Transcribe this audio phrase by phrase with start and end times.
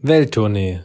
[0.00, 0.82] Welttournee,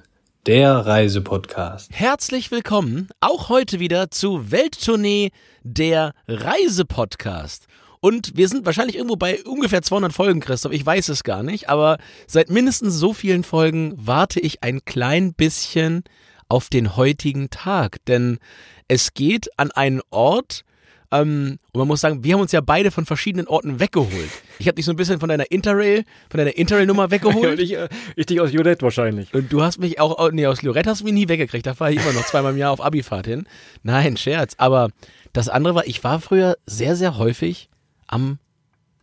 [0.48, 1.92] der Reisepodcast.
[1.92, 5.30] Herzlich willkommen auch heute wieder zu Welttournee,
[5.62, 7.68] der Reisepodcast.
[8.00, 10.72] Und wir sind wahrscheinlich irgendwo bei ungefähr 200 Folgen, Christoph.
[10.72, 15.36] Ich weiß es gar nicht, aber seit mindestens so vielen Folgen warte ich ein klein
[15.36, 16.04] bisschen
[16.50, 18.04] auf den heutigen Tag.
[18.08, 18.40] Denn
[18.88, 20.66] es geht an einen Ort,
[21.14, 24.32] ähm, und man muss sagen, wir haben uns ja beide von verschiedenen Orten weggeholt.
[24.58, 27.60] Ich habe dich so ein bisschen von deiner Interrail, von deiner Interrail-Nummer weggeholt.
[27.60, 29.34] ich, äh, ich dich aus Lorette wahrscheinlich.
[29.34, 31.68] Und du hast mich auch, nee, aus Lorette hast du mich nie weggekriegt.
[31.68, 33.48] Da fahre ich immer noch zweimal im Jahr auf Abifahrt hin.
[33.84, 34.56] Nein, Scherz.
[34.58, 34.90] Aber
[35.34, 37.70] das andere war, ich war früher sehr, sehr häufig
[38.08, 38.40] am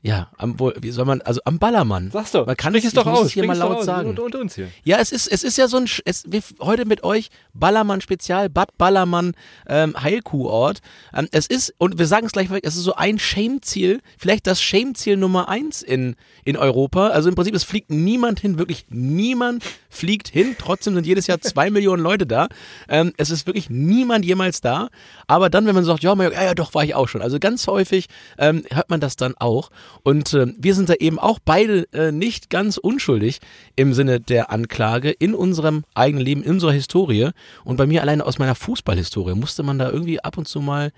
[0.03, 2.11] ja, am, wo, wie soll man, also am Ballermann.
[2.11, 4.09] Sagst du, man kann es es doch aus, hier mal laut sagen.
[4.09, 4.69] unter- unter uns hier.
[4.83, 8.49] Ja, es ist, es ist ja so ein, es, wir, heute mit euch Ballermann Spezial,
[8.49, 9.33] Bad Ballermann
[9.69, 10.81] ähm, Heilkuhort.
[11.15, 14.47] Ähm, es ist, und wir sagen es gleich weg, es ist so ein Shame-Ziel, vielleicht
[14.47, 17.09] das Shame-Ziel Nummer eins in, in Europa.
[17.09, 20.57] Also im Prinzip, es fliegt niemand hin, wirklich niemand fliegt hin.
[20.59, 22.49] Trotzdem sind jedes Jahr zwei Millionen Leute da.
[22.89, 24.89] Ähm, es ist wirklich niemand jemals da.
[25.27, 27.21] Aber dann, wenn man sagt, ja, ja, ja, doch, war ich auch schon.
[27.21, 28.07] Also ganz häufig
[28.39, 29.71] ähm, hört man das dann auch.
[30.03, 33.41] Und ähm, wir sind da eben auch beide äh, nicht ganz unschuldig
[33.77, 37.31] im Sinne der Anklage in unserem eigenen Leben, in unserer Historie.
[37.65, 40.93] Und bei mir alleine aus meiner Fußballhistorie musste man da irgendwie ab und zu mal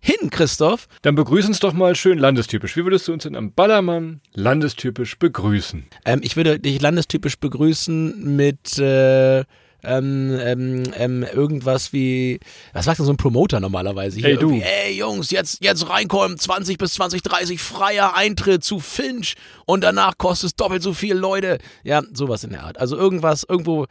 [0.00, 0.88] hin, Christoph.
[1.02, 2.76] Dann begrüß uns doch mal schön landestypisch.
[2.76, 5.86] Wie würdest du uns denn am Ballermann landestypisch begrüßen?
[6.04, 9.44] Ähm, ich würde dich landestypisch begrüßen mit äh,
[9.82, 12.40] ähm, ähm, ähm, irgendwas wie,
[12.72, 14.18] was sagt denn so ein Promoter normalerweise?
[14.18, 14.60] Hier Ey, du.
[14.60, 19.34] Ey Jungs, jetzt, jetzt reinkommen, 20 bis 20, 30 freier Eintritt zu Finch
[19.66, 21.58] und danach kostet es doppelt so viel, Leute.
[21.84, 22.78] Ja, sowas in der Art.
[22.78, 23.86] Also irgendwas, irgendwo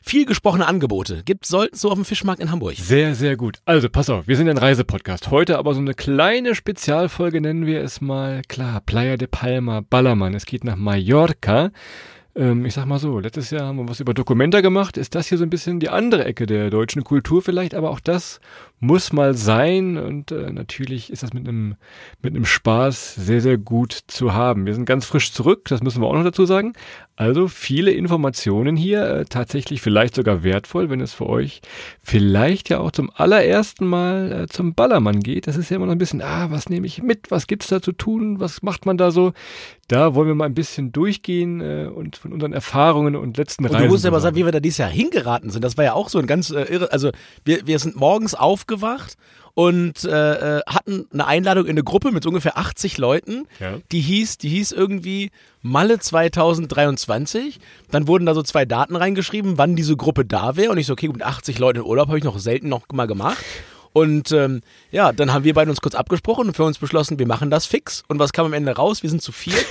[0.00, 1.22] viel gesprochene Angebote.
[1.24, 2.76] Gibt sollten so auf dem Fischmarkt in Hamburg.
[2.76, 3.58] Sehr, sehr gut.
[3.64, 5.30] Also, pass auf, wir sind ein Reisepodcast.
[5.30, 8.42] Heute aber so eine kleine Spezialfolge nennen wir es mal.
[8.48, 10.34] Klar, Playa de Palma, Ballermann.
[10.34, 11.70] Es geht nach Mallorca.
[12.38, 14.96] Ähm, ich sag mal so, letztes Jahr haben wir was über Dokumenta gemacht.
[14.96, 17.74] Ist das hier so ein bisschen die andere Ecke der deutschen Kultur vielleicht?
[17.74, 18.40] Aber auch das
[18.80, 19.96] muss mal sein.
[19.96, 21.76] Und äh, natürlich ist das mit einem
[22.22, 24.66] mit einem Spaß sehr, sehr gut zu haben.
[24.66, 26.74] Wir sind ganz frisch zurück, das müssen wir auch noch dazu sagen.
[27.18, 31.62] Also viele Informationen hier, äh, tatsächlich vielleicht sogar wertvoll, wenn es für euch
[32.00, 35.48] vielleicht ja auch zum allerersten Mal äh, zum Ballermann geht.
[35.48, 37.82] Das ist ja immer noch ein bisschen, ah, was nehme ich mit, was gibt's da
[37.82, 39.32] zu tun, was macht man da so?
[39.88, 43.72] Da wollen wir mal ein bisschen durchgehen äh, und von unseren Erfahrungen und letzten Und
[43.72, 43.86] Reisen.
[43.86, 45.64] du musst ja mal sagen, wie wir da dieses Jahr hingeraten sind.
[45.64, 46.92] Das war ja auch so ein ganz äh, irre.
[46.92, 47.10] Also
[47.44, 48.36] wir, wir sind morgens
[48.68, 49.16] aufgewacht
[49.54, 53.48] und äh, äh, hatten eine Einladung in eine Gruppe mit ungefähr 80 Leuten.
[53.58, 53.78] Ja.
[53.90, 55.30] Die hieß, die hieß irgendwie
[55.62, 57.58] Malle 2023.
[57.90, 60.70] Dann wurden da so zwei Daten reingeschrieben, wann diese Gruppe da wäre.
[60.70, 63.06] Und ich so, okay, mit 80 Leuten in Urlaub habe ich noch selten noch mal
[63.06, 63.44] gemacht.
[63.92, 64.60] Und ähm,
[64.92, 67.66] ja, dann haben wir beide uns kurz abgesprochen und für uns beschlossen, wir machen das
[67.66, 68.04] fix.
[68.06, 69.02] Und was kam am Ende raus?
[69.02, 69.66] Wir sind zu viert.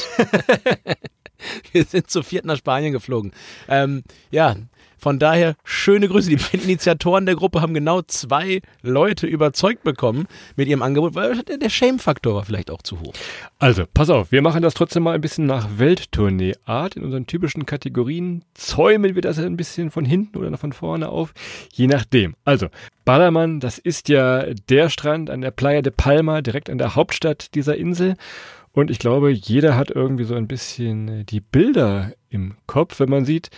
[1.72, 3.32] wir sind zu viert nach Spanien geflogen.
[3.70, 4.56] Ähm, ja,
[4.98, 6.30] von daher schöne Grüße.
[6.30, 11.44] Die beiden Initiatoren der Gruppe haben genau zwei Leute überzeugt bekommen mit ihrem Angebot, weil
[11.44, 13.14] der, Shame-Faktor war vielleicht auch zu hoch.
[13.60, 16.96] Also, pass auf, wir machen das trotzdem mal ein bisschen nach Welttournee-Art.
[16.96, 21.34] In unseren typischen Kategorien zäumen wir das ein bisschen von hinten oder von vorne auf,
[21.74, 22.36] je nachdem.
[22.46, 22.68] Also,
[23.06, 27.54] Ballermann, das ist ja der Strand an der Playa de Palma, direkt an der Hauptstadt
[27.56, 28.16] dieser Insel.
[28.78, 33.10] Und ich glaube, jeder hat irgendwie so ein bisschen äh, die Bilder im Kopf, wenn
[33.10, 33.50] man sieht,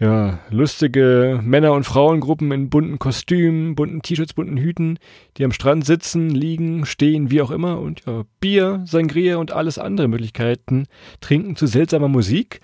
[0.00, 4.98] ja, lustige Männer- und Frauengruppen in bunten Kostümen, bunten T-Shirts, bunten Hüten,
[5.36, 9.78] die am Strand sitzen, liegen, stehen, wie auch immer und ja, Bier, Sangria und alles
[9.78, 10.86] andere Möglichkeiten
[11.20, 12.60] trinken zu seltsamer Musik.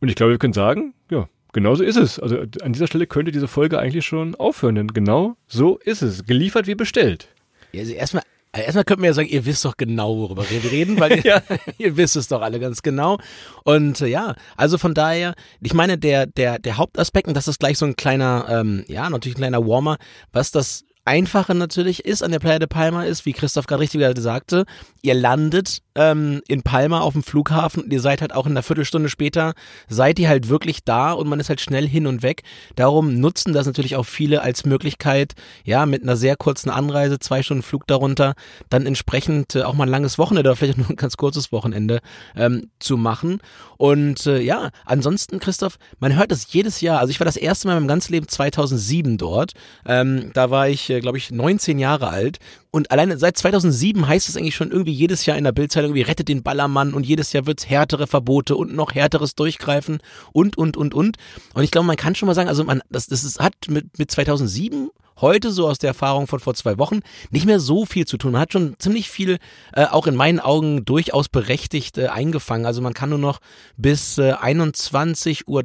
[0.00, 2.18] Und ich glaube, wir können sagen, ja, genauso ist es.
[2.18, 6.26] Also an dieser Stelle könnte diese Folge eigentlich schon aufhören, denn genau so ist es.
[6.26, 7.28] Geliefert wie bestellt.
[7.72, 11.00] Also erstmal, also erstmal könnten wir ja sagen, ihr wisst doch genau, worüber wir reden,
[11.00, 11.42] weil ihr,
[11.78, 13.18] ihr wisst es doch alle ganz genau.
[13.64, 17.60] Und äh, ja, also von daher, ich meine, der, der, der Hauptaspekt, und das ist
[17.60, 19.96] gleich so ein kleiner, ähm, ja, natürlich ein kleiner Warmer,
[20.32, 23.98] was das Einfache natürlich ist an der Playa de Palma ist, wie Christoph gerade richtig
[23.98, 24.66] wieder sagte,
[25.00, 28.62] ihr landet ähm, in Palma auf dem Flughafen und ihr seid halt auch in einer
[28.62, 29.54] Viertelstunde später,
[29.88, 32.42] seid ihr halt wirklich da und man ist halt schnell hin und weg.
[32.76, 35.32] Darum nutzen das natürlich auch viele als Möglichkeit,
[35.64, 38.34] ja, mit einer sehr kurzen Anreise, zwei Stunden Flug darunter,
[38.70, 41.52] dann entsprechend äh, auch mal ein langes Wochenende oder vielleicht auch nur ein ganz kurzes
[41.52, 42.00] Wochenende
[42.36, 43.40] ähm, zu machen.
[43.76, 47.00] Und äh, ja, ansonsten, Christoph, man hört das jedes Jahr.
[47.00, 49.52] Also ich war das erste Mal in meinem ganzen Leben 2007 dort.
[49.86, 52.38] Ähm, da war ich, äh, glaube ich, 19 Jahre alt.
[52.70, 56.10] Und alleine seit 2007 heißt es eigentlich schon irgendwie jedes Jahr in der Bildzeitung, irgendwie
[56.10, 60.00] rettet den Ballermann und jedes Jahr wird's härtere Verbote und noch härteres Durchgreifen
[60.32, 61.16] und, und, und, und.
[61.54, 63.98] Und ich glaube, man kann schon mal sagen, also man, das, das ist, hat mit,
[63.98, 64.90] mit 2007
[65.20, 67.00] heute so aus der Erfahrung von vor zwei Wochen
[67.30, 68.32] nicht mehr so viel zu tun.
[68.32, 69.38] Man hat schon ziemlich viel,
[69.72, 72.66] äh, auch in meinen Augen durchaus berechtigt äh, eingefangen.
[72.66, 73.38] Also man kann nur noch
[73.76, 75.62] bis äh, 21.30 Uhr,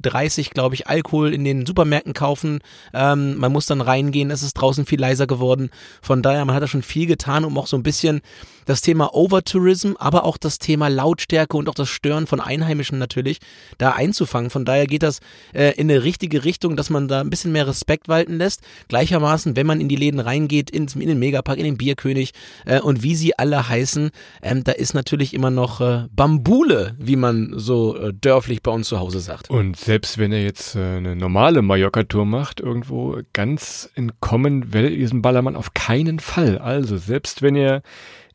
[0.53, 2.59] glaube ich, Alkohol in den Supermärkten kaufen.
[2.93, 5.71] Ähm, man muss dann reingehen, es ist draußen viel leiser geworden.
[6.01, 8.21] Von daher, man hat da schon viel getan, um auch so ein bisschen
[8.67, 13.39] das Thema Overtourism, aber auch das Thema Lautstärke und auch das Stören von Einheimischen natürlich
[13.79, 14.51] da einzufangen.
[14.51, 15.19] Von daher geht das
[15.53, 18.61] äh, in eine richtige Richtung, dass man da ein bisschen mehr Respekt walten lässt.
[18.89, 22.33] Gleichermaßen, wenn man in die Läden reingeht, in, in den Megapark, in den Bierkönig
[22.65, 24.11] äh, und wie sie alle heißen,
[24.43, 28.89] ähm, da ist natürlich immer noch äh, Bambule, wie man so äh, dörflich bei uns
[28.89, 29.49] zu Hause sagt.
[29.49, 35.21] Und selbst wenn er jetzt äh, eine normale Mallorca-Tour macht, irgendwo ganz entkommen will diesem
[35.21, 36.57] Ballermann auf keinen Fall.
[36.57, 37.81] Also selbst wenn ihr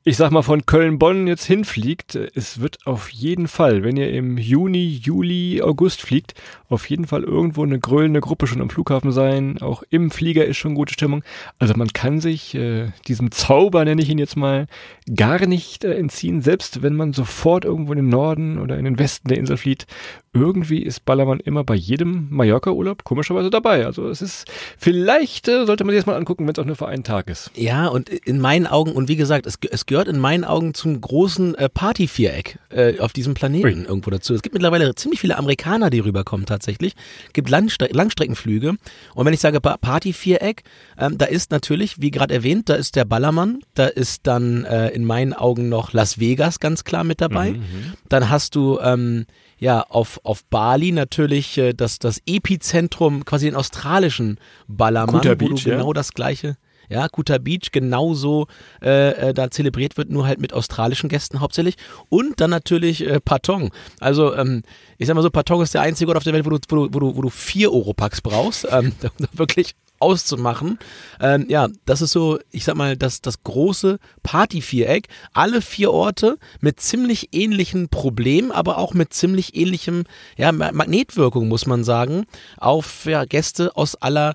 [0.04, 4.36] ich sag mal, von Köln-Bonn jetzt hinfliegt, es wird auf jeden Fall, wenn ihr im
[4.36, 6.34] Juni, Juli, August fliegt,
[6.68, 9.60] auf jeden Fall irgendwo eine grölende Gruppe schon am Flughafen sein.
[9.60, 11.22] Auch im Flieger ist schon gute Stimmung.
[11.60, 14.66] Also man kann sich äh, diesem Zauber, nenne ich ihn jetzt mal,
[15.14, 18.98] gar nicht äh, entziehen, selbst wenn man sofort irgendwo in den Norden oder in den
[18.98, 19.86] Westen der Insel flieht
[20.34, 23.84] irgendwie ist Ballermann immer bei jedem Mallorca-Urlaub komischerweise dabei.
[23.84, 24.46] Also es ist,
[24.78, 27.28] vielleicht äh, sollte man sich das mal angucken, wenn es auch nur für einen Tag
[27.28, 27.50] ist.
[27.54, 30.98] Ja, und in meinen Augen, und wie gesagt, es, es gehört in meinen Augen zum
[30.98, 33.84] großen äh, Party-Viereck äh, auf diesem Planeten Ui.
[33.84, 34.32] irgendwo dazu.
[34.32, 36.94] Es gibt mittlerweile ziemlich viele Amerikaner, die rüberkommen tatsächlich.
[37.26, 38.76] Es gibt Langstre Langstreckenflüge.
[39.14, 40.62] Und wenn ich sage Party-Viereck,
[40.98, 44.88] ähm, da ist natürlich, wie gerade erwähnt, da ist der Ballermann, da ist dann äh,
[44.90, 47.50] in meinen Augen noch Las Vegas ganz klar mit dabei.
[47.50, 47.92] Mhm, mhm.
[48.08, 49.26] dann hast du ähm,
[49.62, 55.46] ja, auf, auf Bali natürlich äh, das, das Epizentrum, quasi den australischen Ballermann, Kuta wo
[55.46, 55.92] Beach, du genau ja.
[55.92, 56.56] das gleiche,
[56.88, 58.48] ja, Kuta Beach genauso
[58.82, 61.76] äh, äh, da zelebriert wird, nur halt mit australischen Gästen hauptsächlich.
[62.08, 63.70] Und dann natürlich äh, Patong.
[64.00, 64.64] Also, ähm,
[64.98, 66.74] ich sag mal so, Patong ist der einzige Ort auf der Welt, wo du, wo
[66.74, 68.92] du, wo du, wo du vier Europacks brauchst, ähm,
[69.32, 70.78] wirklich auszumachen.
[71.20, 75.08] Ähm, ja, das ist so, ich sag mal, das, das große Partyviereck.
[75.32, 80.04] Alle vier Orte mit ziemlich ähnlichen Problemen, aber auch mit ziemlich ähnlichem,
[80.36, 82.24] ja, Magnetwirkung, muss man sagen,
[82.58, 84.34] auf ja, Gäste aus aller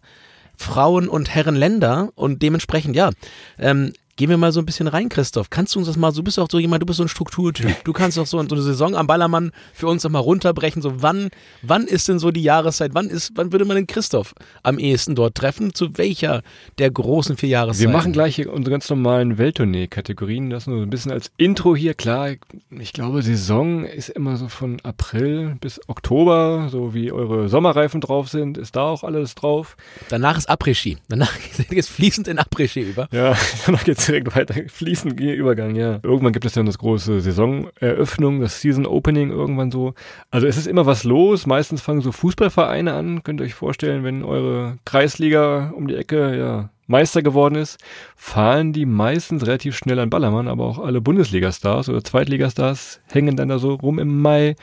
[0.55, 3.11] Frauen- und Herrenländer und dementsprechend, ja,
[3.59, 5.51] ähm, Gehen wir mal so ein bisschen rein, Christoph.
[5.51, 7.67] Kannst du uns das mal, du bist auch so jemand, du bist so ein Strukturtyp.
[7.83, 10.81] Du kannst auch so, so eine Saison am Ballermann für uns nochmal runterbrechen.
[10.81, 11.29] So, wann,
[11.61, 12.95] wann ist denn so die Jahreszeit?
[12.95, 14.33] Wann ist, wann würde man den Christoph
[14.63, 15.75] am ehesten dort treffen?
[15.75, 16.41] Zu welcher
[16.79, 17.91] der großen vier Jahreszeiten?
[17.91, 20.49] Wir machen gleich unsere ganz normalen Welttournee-Kategorien.
[20.49, 21.93] Das nur so ein bisschen als Intro hier.
[21.93, 22.31] Klar,
[22.71, 28.29] ich glaube, Saison ist immer so von April bis Oktober, so wie eure Sommerreifen drauf
[28.29, 29.77] sind, ist da auch alles drauf.
[30.09, 30.97] Danach ist Après-Ski.
[31.07, 31.31] Danach
[31.69, 33.07] geht es fließend in Après-Ski über.
[33.11, 34.55] Ja, danach geht's direkt weiter.
[34.67, 35.99] Fließend Übergang, ja.
[36.03, 39.93] Irgendwann gibt es dann das große Saisoneröffnung, das Season Opening irgendwann so.
[40.31, 41.45] Also es ist immer was los.
[41.45, 43.23] Meistens fangen so Fußballvereine an.
[43.23, 47.79] Könnt ihr euch vorstellen, wenn eure Kreisliga um die Ecke, ja, Meister geworden ist,
[48.15, 53.49] fahren die meistens relativ schnell an Ballermann, aber auch alle Bundesligastars oder Zweitligastars hängen dann
[53.49, 54.55] da so rum im Mai.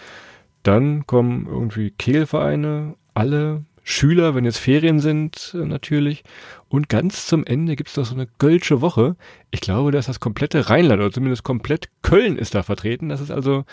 [0.63, 6.25] Dann kommen irgendwie Kegelvereine, alle Schüler, wenn jetzt Ferien sind, äh, natürlich.
[6.69, 9.15] Und ganz zum Ende gibt es noch so eine Kölsche Woche.
[9.51, 13.11] Ich glaube, dass das komplette Rheinland oder zumindest komplett Köln ist da vertreten.
[13.11, 13.65] Das ist also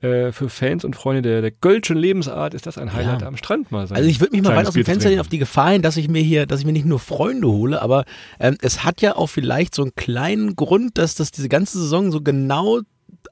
[0.00, 3.26] äh, für Fans und Freunde der, der Kölschen Lebensart ist das ein Highlight ja.
[3.26, 3.96] am Strand mal sein.
[3.96, 5.96] Also ich würde mich mal weit aus dem Fenster lehnen auf die Gefahr hin, dass
[5.96, 8.04] ich mir hier, dass ich mir nicht nur Freunde hole, aber
[8.38, 12.12] ähm, es hat ja auch vielleicht so einen kleinen Grund, dass das diese ganze Saison
[12.12, 12.82] so genau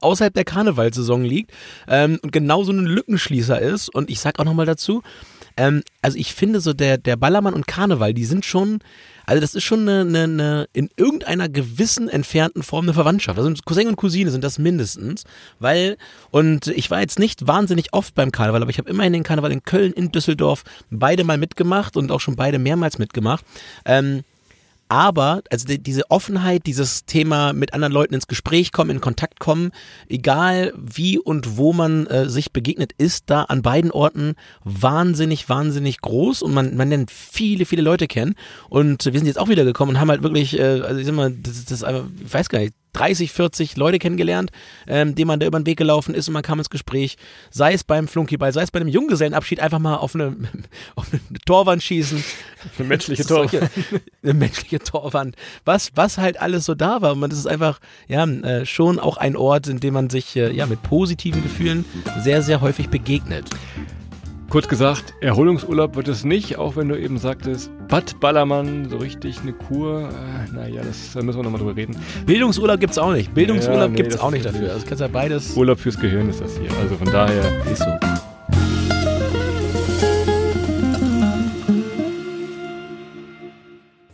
[0.01, 1.51] außerhalb der Karnevalsaison liegt
[1.87, 3.93] ähm, und genau so ein Lückenschließer ist.
[3.93, 5.01] Und ich sag auch nochmal dazu,
[5.57, 8.79] ähm, also ich finde so der, der Ballermann und Karneval, die sind schon,
[9.25, 13.39] also das ist schon eine, eine, eine in irgendeiner gewissen entfernten Form eine Verwandtschaft.
[13.39, 15.23] Also Cousin und Cousine sind das mindestens,
[15.59, 15.97] weil,
[16.31, 19.51] und ich war jetzt nicht wahnsinnig oft beim Karneval, aber ich habe immerhin den Karneval
[19.51, 23.45] in Köln, in Düsseldorf beide mal mitgemacht und auch schon beide mehrmals mitgemacht.
[23.85, 24.23] Ähm,
[24.87, 29.39] aber, also die, diese Offenheit, dieses Thema mit anderen Leuten ins Gespräch kommen, in Kontakt
[29.39, 29.71] kommen,
[30.09, 36.01] egal wie und wo man äh, sich begegnet, ist da an beiden Orten wahnsinnig, wahnsinnig
[36.01, 38.35] groß und man, man lernt viele, viele Leute kennen.
[38.69, 41.15] Und wir sind jetzt auch wieder gekommen und haben halt wirklich, äh, also ich sag
[41.15, 44.51] mal, das, das, ich weiß gar nicht, 30, 40 Leute kennengelernt,
[44.87, 47.17] ähm, denen man da über den Weg gelaufen ist und man kam ins Gespräch,
[47.51, 50.35] sei es beim Flunkyball, sei es bei einem Junggesellenabschied, einfach mal auf eine,
[50.95, 52.23] auf eine Torwand schießen.
[52.77, 53.69] Eine menschliche Torwand.
[54.23, 55.35] eine menschliche Torwand.
[55.65, 57.13] Was, was halt alles so da war.
[57.13, 60.51] Und das ist einfach, ja, äh, schon auch ein Ort, in dem man sich, äh,
[60.51, 61.85] ja, mit positiven Gefühlen
[62.21, 63.49] sehr, sehr häufig begegnet.
[64.49, 69.41] Kurz gesagt, Erholungsurlaub wird es nicht, auch wenn du eben sagtest, Bad Ballermann, so richtig
[69.41, 70.09] eine Kur.
[70.09, 71.95] Äh, naja, das, da müssen wir nochmal drüber reden.
[72.25, 73.33] Bildungsurlaub gibt es auch nicht.
[73.33, 74.71] Bildungsurlaub ja, nee, gibt es auch nicht dafür.
[74.71, 75.57] Also kannst ja beides.
[75.57, 76.69] Urlaub fürs Gehirn ist das hier.
[76.79, 77.43] Also von daher.
[77.71, 77.97] Ist so.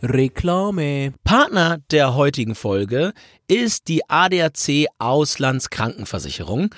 [0.02, 1.12] Reklame.
[1.22, 3.12] Partner der heutigen Folge
[3.46, 6.70] ist die ADAC Auslandskrankenversicherung.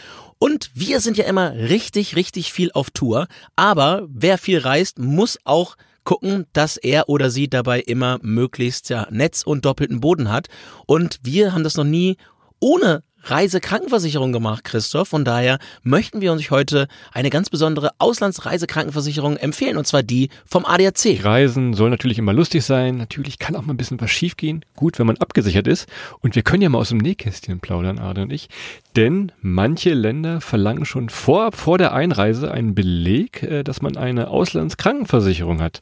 [0.45, 3.29] Und wir sind ja immer richtig, richtig viel auf Tour.
[3.57, 9.07] Aber wer viel reist, muss auch gucken, dass er oder sie dabei immer möglichst ja,
[9.11, 10.49] Netz und doppelten Boden hat.
[10.85, 12.19] Und wir haben das noch nie
[12.61, 15.09] ohne Reisekrankenversicherung gemacht, Christoph.
[15.09, 20.65] Von daher möchten wir uns heute eine ganz besondere Auslandsreisekrankenversicherung empfehlen, und zwar die vom
[20.65, 21.25] ADAC.
[21.25, 22.97] Reisen soll natürlich immer lustig sein.
[22.97, 24.65] Natürlich kann auch mal ein bisschen was schiefgehen.
[24.77, 25.89] Gut, wenn man abgesichert ist.
[26.21, 28.49] Und wir können ja mal aus dem Nähkästchen plaudern, Ade und ich.
[28.97, 34.29] Denn manche Länder verlangen schon vorab vor der Einreise einen Beleg, äh, dass man eine
[34.29, 35.81] Auslandskrankenversicherung hat.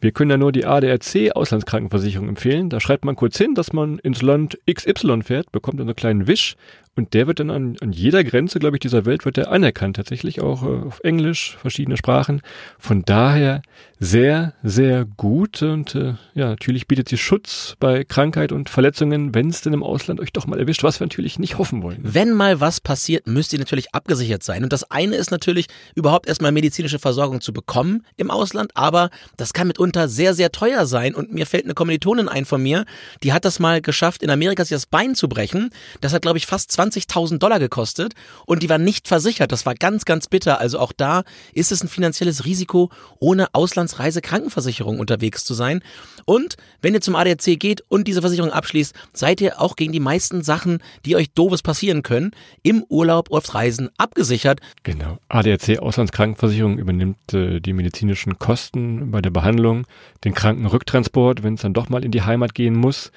[0.00, 2.70] Wir können ja nur die ADRC Auslandskrankenversicherung empfehlen.
[2.70, 6.56] Da schreibt man kurz hin, dass man ins Land XY fährt, bekommt einen kleinen Wisch
[6.98, 9.94] und der wird dann an, an jeder Grenze, glaube ich, dieser Welt wird der anerkannt,
[9.94, 12.42] tatsächlich auch äh, auf Englisch, verschiedene Sprachen.
[12.76, 13.62] Von daher
[14.00, 19.48] sehr, sehr gut und äh, ja, natürlich bietet sie Schutz bei Krankheit und Verletzungen, wenn
[19.48, 21.98] es denn im Ausland euch doch mal erwischt, was wir natürlich nicht hoffen wollen.
[22.02, 24.64] Wenn mal was passiert, müsst ihr natürlich abgesichert sein.
[24.64, 29.52] Und das eine ist natürlich, überhaupt erstmal medizinische Versorgung zu bekommen im Ausland, aber das
[29.52, 31.14] kann mitunter sehr, sehr teuer sein.
[31.14, 32.84] Und mir fällt eine Kommilitonin ein von mir,
[33.22, 35.70] die hat das mal geschafft, in Amerika sich das Bein zu brechen.
[36.00, 38.14] Das hat, glaube ich, fast 20 20.000 Dollar gekostet
[38.46, 39.52] und die war nicht versichert.
[39.52, 40.60] Das war ganz, ganz bitter.
[40.60, 45.82] Also auch da ist es ein finanzielles Risiko, ohne Auslandsreisekrankenversicherung unterwegs zu sein.
[46.24, 50.00] Und wenn ihr zum ADAC geht und diese Versicherung abschließt, seid ihr auch gegen die
[50.00, 54.60] meisten Sachen, die euch doofes passieren können, im Urlaub auf Reisen abgesichert.
[54.82, 55.18] Genau.
[55.28, 59.86] ADAC Auslandskrankenversicherung übernimmt äh, die medizinischen Kosten bei der Behandlung,
[60.24, 63.10] den Krankenrücktransport, wenn es dann doch mal in die Heimat gehen muss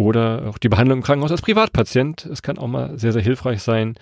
[0.00, 2.26] oder auch die Behandlung im Krankenhaus als Privatpatient.
[2.26, 3.94] Es kann auch mal sehr, sehr hilfreich sein,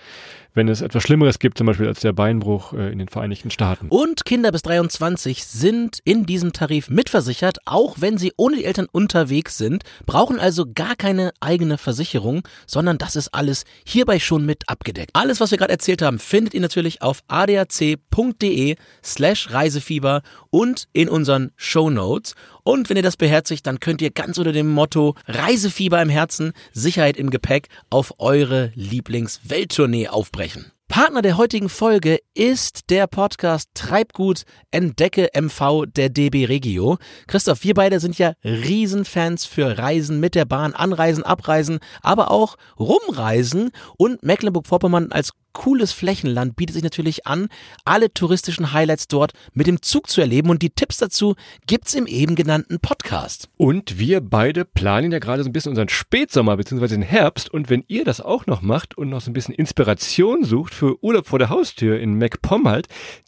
[0.53, 3.87] wenn es etwas Schlimmeres gibt, zum Beispiel als der Beinbruch äh, in den Vereinigten Staaten.
[3.89, 8.87] Und Kinder bis 23 sind in diesem Tarif mitversichert, auch wenn sie ohne die Eltern
[8.91, 14.67] unterwegs sind, brauchen also gar keine eigene Versicherung, sondern das ist alles hierbei schon mit
[14.67, 15.11] abgedeckt.
[15.13, 21.09] Alles, was wir gerade erzählt haben, findet ihr natürlich auf adac.de slash Reisefieber und in
[21.09, 22.35] unseren Show Notes.
[22.63, 26.53] Und wenn ihr das beherzigt, dann könnt ihr ganz unter dem Motto Reisefieber im Herzen,
[26.71, 30.07] Sicherheit im Gepäck auf eure Lieblingswelttournee
[30.39, 30.71] aufbrechen.
[30.87, 36.97] Partner der heutigen Folge ist der Podcast Treibgut Entdecke MV der DB Regio.
[37.27, 42.55] Christoph, wir beide sind ja Riesenfans für Reisen mit der Bahn, Anreisen, Abreisen, aber auch
[42.79, 47.49] Rumreisen und Mecklenburg-Vorpommern als cooles Flächenland bietet sich natürlich an,
[47.85, 51.35] alle touristischen Highlights dort mit dem Zug zu erleben und die Tipps dazu
[51.67, 53.49] gibt's im eben genannten Podcast.
[53.57, 56.87] Und wir beide planen ja gerade so ein bisschen unseren Spätsommer bzw.
[56.87, 60.43] den Herbst und wenn ihr das auch noch macht und noch so ein bisschen Inspiration
[60.43, 62.59] sucht für Urlaub vor der Haustür in MacPom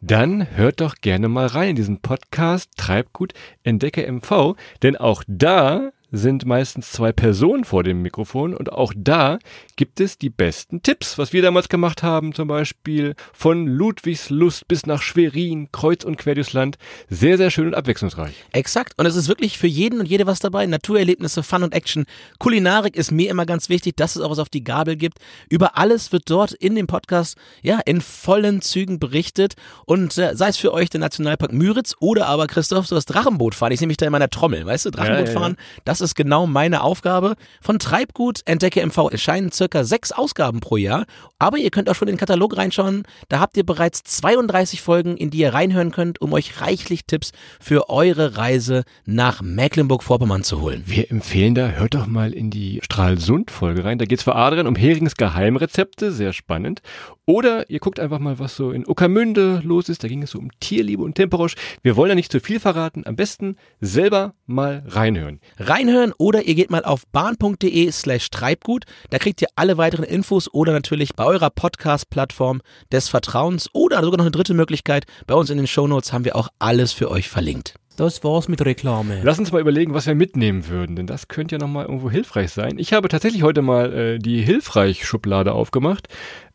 [0.01, 5.91] dann hört doch gerne mal rein in diesen Podcast Treibgut Entdecke MV, denn auch da
[6.11, 9.39] sind meistens zwei Personen vor dem Mikrofon und auch da
[9.77, 14.85] gibt es die besten Tipps, was wir damals gemacht haben, zum Beispiel von Ludwigslust bis
[14.85, 16.77] nach Schwerin, kreuz und quer durchs Land.
[17.09, 18.33] Sehr, sehr schön und abwechslungsreich.
[18.51, 18.93] Exakt.
[18.97, 20.65] Und es ist wirklich für jeden und jede was dabei.
[20.65, 22.05] Naturerlebnisse, Fun und Action.
[22.39, 25.19] Kulinarik ist mir immer ganz wichtig, dass es auch was auf die Gabel gibt.
[25.49, 29.55] Über alles wird dort in dem Podcast, ja, in vollen Zügen berichtet.
[29.85, 33.55] Und äh, sei es für euch der Nationalpark Müritz oder aber Christoph, so das Drachenboot
[33.55, 33.71] fahren.
[33.71, 34.91] Ich sehe mich da in meiner Trommel, weißt du?
[34.91, 35.39] Drachenboot ja, ja, ja.
[35.39, 37.35] fahren, das ist genau meine Aufgabe.
[37.61, 41.05] Von Treibgut Entdecke MV erscheinen circa sechs Ausgaben pro Jahr.
[41.39, 43.03] Aber ihr könnt auch schon in den Katalog reinschauen.
[43.29, 47.31] Da habt ihr bereits 32 Folgen, in die ihr reinhören könnt, um euch reichlich Tipps
[47.59, 50.83] für eure Reise nach Mecklenburg-Vorpommern zu holen.
[50.85, 53.97] Wir empfehlen da, hört doch mal in die Stralsund-Folge rein.
[53.97, 56.81] Da geht es für Adrian um Herings Geheimrezepte, sehr spannend.
[57.25, 60.03] Oder ihr guckt einfach mal, was so in Uckermünde los ist.
[60.03, 61.55] Da ging es so um Tierliebe und Temperosch.
[61.81, 63.03] Wir wollen ja nicht zu viel verraten.
[63.05, 65.39] Am besten selber mal reinhören.
[65.57, 68.85] Reinhören oder ihr geht mal auf bahn.de slash Treibgut.
[69.09, 74.17] Da kriegt ihr alle weiteren Infos oder natürlich bei eurer Podcast-Plattform des Vertrauens oder sogar
[74.17, 75.05] noch eine dritte Möglichkeit.
[75.27, 77.75] Bei uns in den Shownotes haben wir auch alles für euch verlinkt.
[77.97, 79.21] Das war's mit Reklame.
[79.23, 82.51] Lass uns mal überlegen, was wir mitnehmen würden, denn das könnte ja nochmal irgendwo hilfreich
[82.51, 82.77] sein.
[82.77, 86.07] Ich habe tatsächlich heute mal äh, die Hilfreich-Schublade aufgemacht.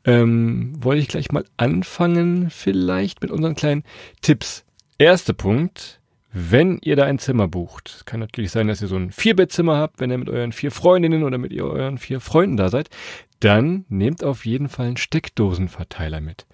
[0.05, 3.85] Ähm, wollte ich gleich mal anfangen, vielleicht mit unseren kleinen
[4.23, 4.65] Tipps.
[4.99, 6.01] Erster Punkt,
[6.39, 10.01] wenn ihr da ein Zimmer bucht, kann natürlich sein, dass ihr so ein Vierbettzimmer habt,
[10.01, 12.91] wenn ihr mit euren vier Freundinnen oder mit euren vier Freunden da seid,
[13.41, 16.47] dann nehmt auf jeden Fall einen Steckdosenverteiler mit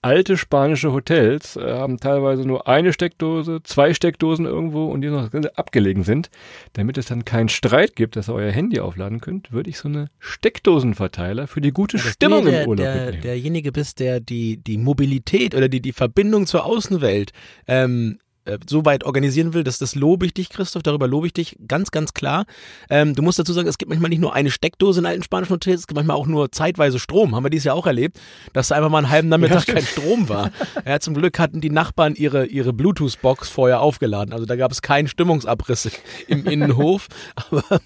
[0.00, 5.32] alte spanische Hotels äh, haben teilweise nur eine Steckdose, zwei Steckdosen irgendwo und die noch
[5.56, 6.30] abgelegen sind.
[6.74, 9.88] Damit es dann keinen Streit gibt, dass ihr euer Handy aufladen könnt, würde ich so
[9.88, 13.22] eine Steckdosenverteiler für die gute ja, Stimmung der, im Urlaub der, mitnehmen.
[13.22, 17.32] Derjenige bist, der die, die Mobilität oder die, die Verbindung zur Außenwelt
[17.66, 18.18] ähm,
[18.48, 21.56] äh, so weit organisieren will, dass das lobe ich dich, Christoph, darüber lobe ich dich
[21.66, 22.46] ganz, ganz klar.
[22.90, 25.52] Ähm, du musst dazu sagen, es gibt manchmal nicht nur eine Steckdose in alten spanischen
[25.52, 27.34] Hotels, es gibt manchmal auch nur zeitweise Strom.
[27.34, 28.18] Haben wir dieses Jahr auch erlebt,
[28.52, 30.50] dass da einfach mal einen halben Nachmittag ja, kein Strom war.
[30.86, 34.32] Ja, zum Glück hatten die Nachbarn ihre, ihre Bluetooth-Box vorher aufgeladen.
[34.32, 35.90] Also da gab es keinen Stimmungsabriss
[36.26, 37.08] im Innenhof.
[37.50, 37.80] Aber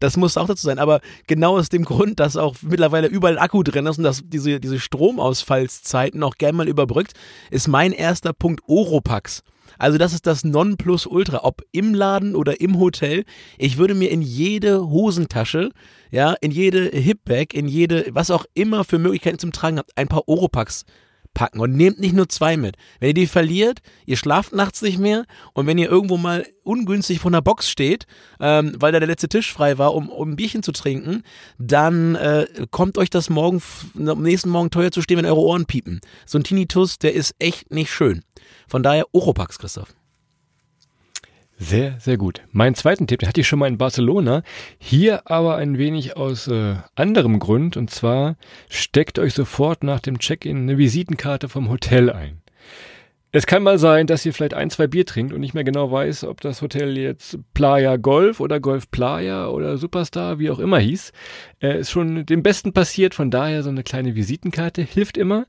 [0.00, 0.78] das muss auch dazu sein.
[0.78, 4.60] Aber genau aus dem Grund, dass auch mittlerweile überall Akku drin ist und dass diese,
[4.60, 7.12] diese Stromausfallszeiten auch gerne mal überbrückt,
[7.50, 9.42] ist mein erster Punkt Oropax.
[9.78, 13.24] Also das ist das Nonplusultra, ob im Laden oder im Hotel.
[13.58, 15.70] Ich würde mir in jede Hosentasche,
[16.10, 20.08] ja, in jede Hipbag, in jede, was auch immer für Möglichkeiten zum Tragen habt, ein
[20.08, 20.84] paar Oropax
[21.34, 22.76] packen und nehmt nicht nur zwei mit.
[23.00, 27.20] Wenn ihr die verliert, ihr schlaft nachts nicht mehr und wenn ihr irgendwo mal ungünstig
[27.20, 28.06] vor einer Box steht,
[28.40, 31.22] ähm, weil da der letzte Tisch frei war, um, um ein Bierchen zu trinken,
[31.58, 33.62] dann äh, kommt euch das morgen,
[33.98, 36.00] am nächsten Morgen teuer zu stehen, wenn eure Ohren piepen.
[36.26, 38.22] So ein Tinnitus, der ist echt nicht schön.
[38.68, 39.94] Von daher Oropax, Christoph.
[41.62, 42.42] Sehr, sehr gut.
[42.50, 44.42] Mein zweiten Tipp, den hatte ich schon mal in Barcelona.
[44.78, 47.76] Hier aber ein wenig aus äh, anderem Grund.
[47.76, 48.36] Und zwar
[48.68, 52.42] steckt euch sofort nach dem Check-in eine Visitenkarte vom Hotel ein.
[53.30, 55.90] Es kann mal sein, dass ihr vielleicht ein, zwei Bier trinkt und nicht mehr genau
[55.90, 60.80] weiß, ob das Hotel jetzt Playa Golf oder Golf Playa oder Superstar, wie auch immer
[60.80, 61.12] hieß.
[61.62, 65.46] Äh, ist schon dem Besten passiert, von daher so eine kleine Visitenkarte hilft immer.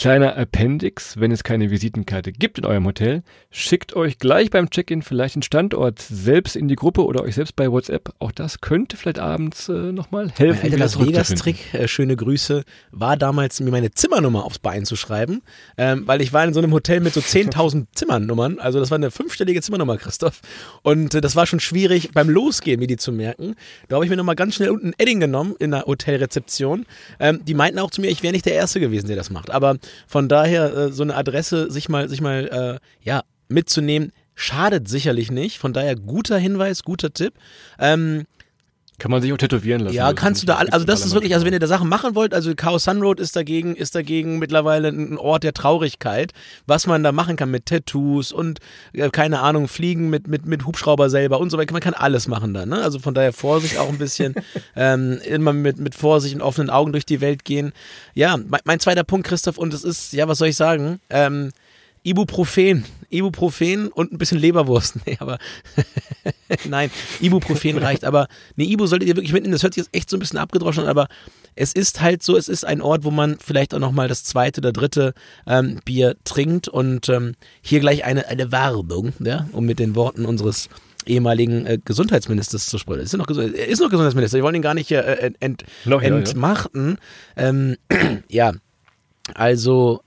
[0.00, 5.02] Kleiner Appendix, wenn es keine Visitenkarte gibt in eurem Hotel, schickt euch gleich beim Check-in
[5.02, 8.14] vielleicht den Standort selbst in die Gruppe oder euch selbst bei WhatsApp.
[8.18, 10.60] Auch das könnte vielleicht abends äh, nochmal helfen.
[10.62, 14.96] Mein alter Las Vegas-Trick, äh, schöne Grüße, war damals mir meine Zimmernummer aufs Bein zu
[14.96, 15.42] schreiben,
[15.76, 18.96] ähm, weil ich war in so einem Hotel mit so 10.000 Zimmernummern, also das war
[18.96, 20.40] eine fünfstellige Zimmernummer, Christoph.
[20.80, 23.54] Und äh, das war schon schwierig beim Losgehen, mir die zu merken.
[23.88, 26.86] Da habe ich mir nochmal ganz schnell unten Edding genommen in der Hotelrezeption.
[27.18, 29.50] Ähm, die meinten auch zu mir, ich wäre nicht der Erste gewesen, der das macht.
[29.50, 29.76] Aber
[30.06, 35.30] von daher äh, so eine Adresse sich mal, sich mal äh, ja, mitzunehmen, schadet sicherlich
[35.30, 35.58] nicht.
[35.58, 37.34] Von daher guter Hinweis, guter Tipp.
[37.78, 38.26] Ähm,
[39.00, 39.96] kann man sich auch tätowieren lassen.
[39.96, 42.34] Ja, kannst du da, also das ist wirklich, also wenn ihr da Sachen machen wollt,
[42.34, 46.32] also Chaos Sun Road ist dagegen, ist dagegen mittlerweile ein Ort der Traurigkeit,
[46.66, 48.60] was man da machen kann mit Tattoos und,
[48.92, 51.72] äh, keine Ahnung, Fliegen mit, mit, mit Hubschrauber selber und so weiter.
[51.72, 52.82] Man kann alles machen da, ne?
[52.82, 54.34] Also von daher Vorsicht auch ein bisschen,
[54.76, 57.72] ähm, immer mit, mit Vorsicht und offenen Augen durch die Welt gehen.
[58.14, 61.00] Ja, mein, mein zweiter Punkt, Christoph, und es ist, ja, was soll ich sagen?
[61.08, 61.50] Ähm,
[62.02, 64.96] Ibuprofen, Ibuprofen und ein bisschen Leberwurst.
[65.06, 65.38] Nee, aber
[66.68, 68.04] nein, Ibuprofen reicht.
[68.04, 69.52] Aber ne, Ibu solltet ihr wirklich mitnehmen.
[69.52, 71.08] Das hört sich jetzt echt so ein bisschen abgedroschen an, aber
[71.54, 74.60] es ist halt so, es ist ein Ort, wo man vielleicht auch nochmal das zweite
[74.60, 75.14] oder dritte
[75.46, 80.24] ähm, Bier trinkt und ähm, hier gleich eine, eine Werbung, ja, um mit den Worten
[80.24, 80.68] unseres
[81.06, 83.00] ehemaligen äh, Gesundheitsministers zu sprechen.
[83.00, 86.02] Ist, noch, er ist noch Gesundheitsminister, wir wollen ihn gar nicht hier äh, ent, noch,
[86.02, 86.98] entmachten.
[87.36, 87.48] Ja, ja.
[87.48, 87.76] Ähm,
[88.28, 88.52] ja,
[89.34, 90.02] also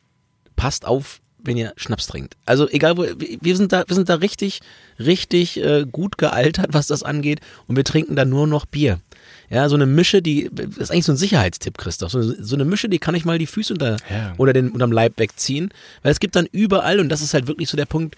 [0.56, 2.36] passt auf, wenn ihr Schnaps trinkt.
[2.46, 4.62] Also egal wo, wir sind da, wir sind da richtig,
[5.00, 9.00] richtig äh, gut gealtert, was das angeht und wir trinken da nur noch Bier.
[9.50, 12.12] Ja, so eine Mische, die das ist eigentlich so ein Sicherheitstipp, Christoph.
[12.12, 14.34] So, so eine Mische, die kann ich mal die Füße unter ja.
[14.38, 15.70] oder den unterm Leib wegziehen,
[16.02, 18.16] weil es gibt dann überall und das ist halt wirklich so der Punkt,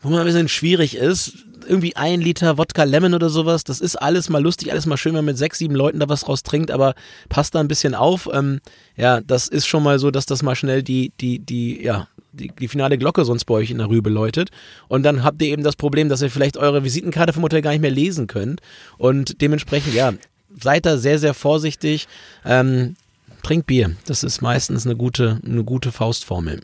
[0.00, 1.44] wo man ein bisschen schwierig ist.
[1.66, 5.12] Irgendwie ein Liter Wodka Lemon oder sowas, das ist alles mal lustig, alles mal schön,
[5.12, 6.94] wenn man mit sechs, sieben Leuten da was raus trinkt, aber
[7.28, 8.28] passt da ein bisschen auf.
[8.32, 8.60] Ähm,
[8.96, 12.48] ja, das ist schon mal so, dass das mal schnell die, die, die, ja, die,
[12.48, 14.50] die finale Glocke sonst bei euch in der Rübe läutet.
[14.88, 17.70] Und dann habt ihr eben das Problem, dass ihr vielleicht eure Visitenkarte vom Hotel gar
[17.70, 18.60] nicht mehr lesen könnt.
[18.96, 20.12] Und dementsprechend, ja,
[20.60, 22.08] seid da sehr, sehr vorsichtig.
[22.44, 22.96] Ähm,
[23.42, 23.96] trinkt Bier.
[24.06, 26.60] Das ist meistens eine gute, eine gute Faustformel.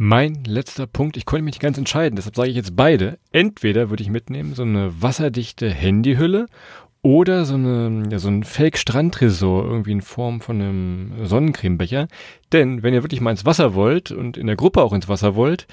[0.00, 3.18] Mein letzter Punkt, ich konnte mich nicht ganz entscheiden, deshalb sage ich jetzt beide.
[3.32, 6.46] Entweder würde ich mitnehmen so eine wasserdichte Handyhülle
[7.02, 12.08] oder so, eine, ja, so ein Fake-Strandtresor, irgendwie in Form von einem Sonnencremebecher.
[12.52, 15.34] Denn wenn ihr wirklich mal ins Wasser wollt und in der Gruppe auch ins Wasser
[15.34, 15.66] wollt,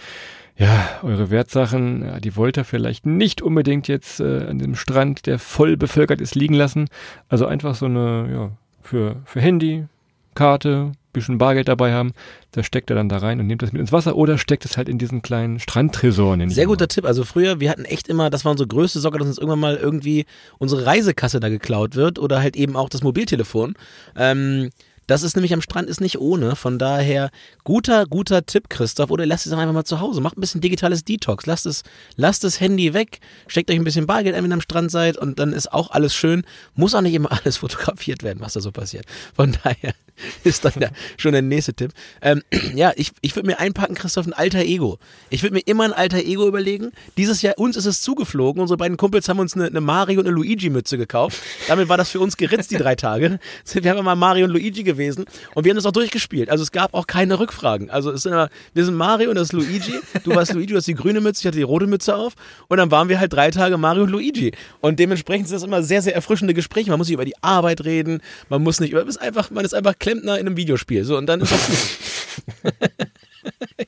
[0.58, 5.26] ja, eure Wertsachen, ja, die wollt ihr vielleicht nicht unbedingt jetzt äh, an dem Strand,
[5.26, 6.88] der voll bevölkert ist, liegen lassen.
[7.28, 9.86] Also einfach so eine, ja, für, für Handy,
[10.34, 12.14] Karte, bisschen Bargeld dabei haben,
[12.52, 14.78] das steckt er dann da rein und nimmt das mit ins Wasser oder steckt es
[14.78, 16.38] halt in diesen kleinen Strandtresor.
[16.48, 17.06] Sehr guter Tipp.
[17.06, 19.76] Also früher, wir hatten echt immer, das war unsere größte Sorge, dass uns irgendwann mal
[19.76, 20.26] irgendwie
[20.58, 23.76] unsere Reisekasse da geklaut wird oder halt eben auch das Mobiltelefon.
[24.16, 24.70] Ähm,
[25.08, 26.56] das ist nämlich am Strand ist nicht ohne.
[26.56, 27.30] Von daher
[27.64, 29.12] guter, guter Tipp, Christoph.
[29.12, 30.20] Oder lasst es einfach mal zu Hause.
[30.20, 31.46] Macht ein bisschen digitales Detox.
[31.46, 31.84] Lasst es,
[32.16, 33.20] lasst das Handy weg.
[33.48, 35.18] Steckt euch ein bisschen Bargeld ein, wenn ihr am Strand seid.
[35.18, 36.44] Und dann ist auch alles schön.
[36.74, 39.06] Muss auch nicht immer alles fotografiert werden, was da so passiert.
[39.36, 39.94] Von daher
[40.44, 41.92] ist dann der, schon der nächste Tipp.
[42.22, 42.42] Ähm,
[42.76, 45.00] ja, ich, ich würde mir einpacken, Christoph, ein alter Ego.
[45.30, 46.92] Ich würde mir immer ein alter Ego überlegen.
[47.18, 48.62] Dieses Jahr, uns ist es zugeflogen.
[48.62, 51.42] Unsere beiden Kumpels haben uns eine, eine Mario und eine Luigi-Mütze gekauft.
[51.68, 53.40] Damit war das für uns geritzt, die drei Tage.
[53.74, 56.50] Wir haben mal Mario und Luigi gewesen und wir haben das auch durchgespielt.
[56.50, 57.90] Also es gab auch keine Rückfragen.
[57.90, 60.00] Also es sind immer, wir sind Mario und das ist Luigi.
[60.24, 62.34] Du warst Luigi, du hast die grüne Mütze, ich hatte die rote Mütze auf.
[62.68, 64.54] Und dann waren wir halt drei Tage Mario und Luigi.
[64.82, 66.90] Und dementsprechend sind das immer sehr, sehr erfrischende Gespräche.
[66.90, 69.74] Man muss nicht über die Arbeit reden, man muss nicht über, ist einfach, man ist
[69.74, 71.04] einfach Klempner in einem Videospiel.
[71.04, 71.98] So, und dann ist das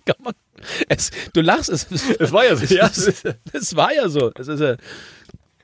[0.89, 1.85] es, du lachst, es,
[2.19, 2.73] Es war ja so.
[2.73, 2.87] Ja.
[2.87, 4.31] es, es war ja so.
[4.35, 4.77] Es ist,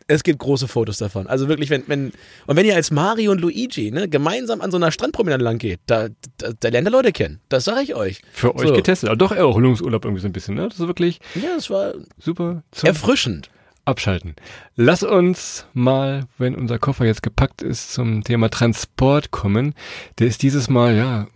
[0.06, 1.26] es gibt große Fotos davon.
[1.26, 2.12] Also wirklich, wenn, wenn,
[2.46, 5.80] und wenn ihr als Mario und Luigi ne, gemeinsam an so einer Strandpromenade lang geht,
[5.88, 7.39] da, da, da lernt ihr Leute kennen.
[7.50, 8.22] Das sage ich euch.
[8.32, 8.76] Für euch So.
[8.76, 9.10] getestet.
[9.10, 10.70] Aber doch Erholungsurlaub irgendwie so ein bisschen, ne?
[10.70, 13.50] Das ist wirklich Ja, das war super erfrischend.
[13.86, 14.36] Abschalten.
[14.76, 19.74] Lass uns mal, wenn unser Koffer jetzt gepackt ist, zum Thema Transport kommen.
[20.19, 21.28] Der ist dieses Mal, ja,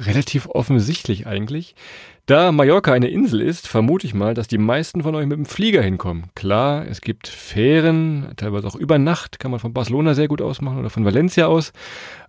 [0.00, 1.74] relativ offensichtlich eigentlich.
[2.26, 5.44] Da Mallorca eine Insel ist, vermute ich mal, dass die meisten von euch mit dem
[5.44, 6.24] Flieger hinkommen.
[6.34, 10.78] Klar, es gibt Fähren, teilweise auch über Nacht, kann man von Barcelona sehr gut ausmachen
[10.78, 11.74] oder von Valencia aus.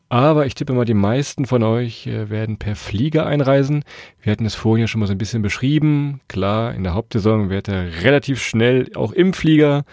[0.08, 3.84] Aber ich tippe mal, die meisten von euch äh, werden per Flieger einreisen.
[4.22, 6.22] Wir hatten es vorhin ja schon mal so ein bisschen beschrieben.
[6.28, 9.84] Klar, in der Hauptsaison werdet ihr relativ schnell auch im Flieger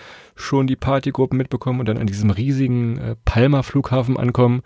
[0.43, 4.63] schon die Partygruppen mitbekommen und dann an diesem riesigen äh, Palma-Flughafen ankommen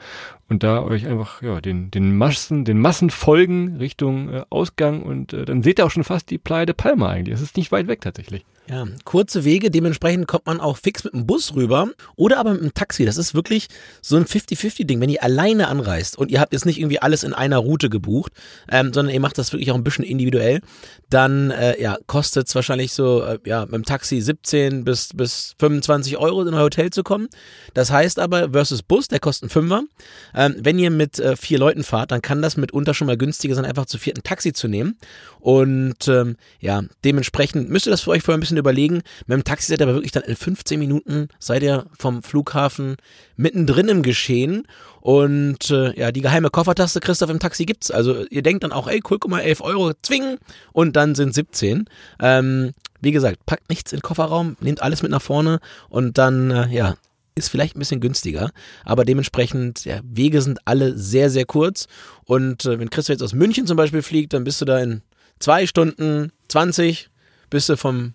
[0.48, 5.32] und da euch einfach ja, den, den Massen, den Massen folgen Richtung äh, Ausgang und
[5.32, 7.34] äh, dann seht ihr auch schon fast die Playa de Palma eigentlich.
[7.34, 8.44] Es ist nicht weit weg tatsächlich.
[8.68, 12.62] Ja, kurze Wege, dementsprechend kommt man auch fix mit dem Bus rüber oder aber mit
[12.62, 13.04] dem Taxi.
[13.04, 13.68] Das ist wirklich
[14.02, 15.00] so ein 50-50-Ding.
[15.00, 18.32] Wenn ihr alleine anreist und ihr habt jetzt nicht irgendwie alles in einer Route gebucht,
[18.68, 20.62] ähm, sondern ihr macht das wirklich auch ein bisschen individuell,
[21.10, 25.54] dann äh, ja, kostet es wahrscheinlich so, äh, ja, mit dem Taxi 17 bis, bis
[25.60, 27.28] 25 Euro in euer Hotel zu kommen.
[27.74, 29.82] Das heißt aber, versus Bus, der kostet einen Fünfer.
[30.34, 33.54] Ähm, wenn ihr mit äh, vier Leuten fahrt, dann kann das mitunter schon mal günstiger
[33.54, 34.98] sein, einfach zu vierten Taxi zu nehmen.
[35.40, 39.02] Und ähm, ja, dementsprechend müsst ihr das für euch vorher ein bisschen überlegen.
[39.26, 42.96] Mit dem Taxi seid ihr aber wirklich dann in 15 Minuten seid ihr vom Flughafen
[43.36, 44.66] mittendrin im Geschehen.
[45.06, 47.92] Und äh, ja, die geheime Koffertaste, Christoph, im Taxi gibt's.
[47.92, 50.38] Also ihr denkt dann auch, ey, cool, guck mal, 11 Euro, zwingen.
[50.72, 51.88] Und dann sind 17.
[52.20, 56.50] Ähm, wie gesagt, packt nichts in den Kofferraum, nehmt alles mit nach vorne und dann,
[56.50, 56.96] äh, ja,
[57.36, 58.50] ist vielleicht ein bisschen günstiger,
[58.84, 61.86] aber dementsprechend, ja, Wege sind alle sehr, sehr kurz.
[62.24, 65.02] Und äh, wenn Christoph jetzt aus München zum Beispiel fliegt, dann bist du da in
[65.38, 67.10] zwei Stunden 20,
[67.48, 68.14] bist du vom,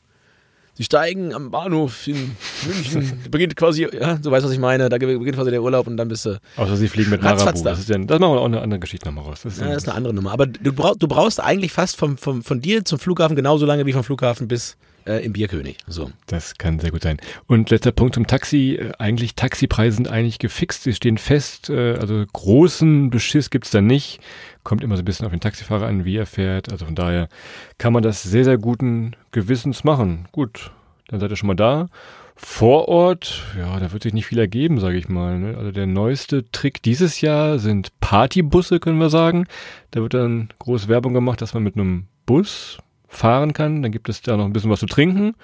[0.74, 4.98] sie steigen am Bahnhof in München, beginnt quasi, ja, du weißt, was ich meine, da
[4.98, 7.44] beginnt quasi der Urlaub und dann bist du, Außer sie fliegen mit Marabu.
[7.46, 7.52] da.
[7.52, 9.42] Das, ist ja, das machen wir auch eine andere Geschichte nochmal raus.
[9.44, 10.32] Das ist ja, das ist eine andere Nummer.
[10.32, 13.86] Aber du, brauch, du brauchst eigentlich fast vom, vom, von dir zum Flughafen genauso lange
[13.86, 15.78] wie vom Flughafen bis äh, im Bierkönig.
[15.88, 16.12] So.
[16.28, 17.18] Das kann sehr gut sein.
[17.48, 18.76] Und letzter Punkt zum Taxi.
[18.80, 20.84] Äh, Eigentlich, Taxipreise sind eigentlich gefixt.
[20.84, 21.70] Sie stehen fest.
[21.70, 24.20] Äh, Also großen Beschiss gibt's da nicht.
[24.64, 26.72] Kommt immer so ein bisschen auf den Taxifahrer an, wie er fährt.
[26.72, 27.30] Also von daher
[27.78, 30.28] kann man das sehr, sehr guten Gewissens machen.
[30.32, 30.72] Gut,
[31.08, 31.88] dann seid ihr schon mal da.
[32.36, 35.38] Vor Ort, ja, da wird sich nicht viel ergeben, sage ich mal.
[35.38, 35.58] Ne?
[35.58, 39.46] Also der neueste Trick dieses Jahr sind Partybusse, können wir sagen.
[39.92, 42.80] Da wird dann groß Werbung gemacht, dass man mit einem Bus
[43.12, 43.82] fahren kann.
[43.84, 45.36] Dann gibt es da noch ein bisschen was zu trinken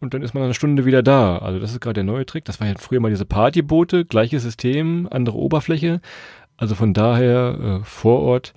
[0.00, 1.38] und dann ist man eine Stunde wieder da.
[1.38, 2.44] Also das ist gerade der neue Trick.
[2.44, 6.00] Das war ja früher mal diese Partyboote, gleiches System, andere Oberfläche.
[6.56, 8.52] Also von daher äh, vor Ort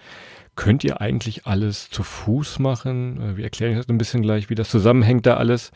[0.56, 3.22] könnt ihr eigentlich alles zu Fuß machen.
[3.22, 5.72] Äh, wir erklären euch das ein bisschen gleich, wie das zusammenhängt da alles.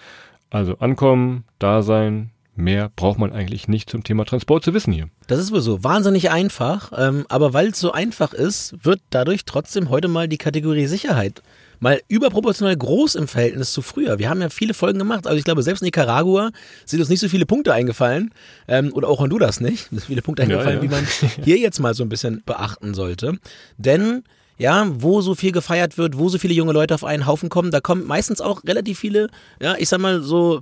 [0.50, 2.32] Also ankommen, da sein.
[2.54, 5.08] Mehr braucht man eigentlich nicht zum Thema Transport zu wissen hier.
[5.28, 5.86] Das ist wohl so.
[5.86, 6.92] Wahnsinnig einfach.
[6.98, 11.42] Ähm, aber weil es so einfach ist, wird dadurch trotzdem heute mal die Kategorie Sicherheit
[11.82, 14.20] mal überproportional groß im Verhältnis zu früher.
[14.20, 15.28] Wir haben ja viele Folgen gemacht.
[15.28, 16.52] Also ich glaube, selbst in Nicaragua
[16.86, 18.32] sind uns nicht so viele Punkte eingefallen.
[18.68, 19.90] Ähm, oder auch Honduras nicht.
[19.92, 20.84] So viele Punkte Ja, eingefallen, ja.
[20.84, 21.08] wie man
[21.44, 23.40] hier jetzt mal so ein bisschen beachten sollte.
[23.78, 24.24] Denn
[24.58, 27.72] ja, wo so viel gefeiert wird, wo so viele junge Leute auf einen Haufen kommen,
[27.72, 30.62] da kommen meistens auch relativ viele, ja, ich sag mal so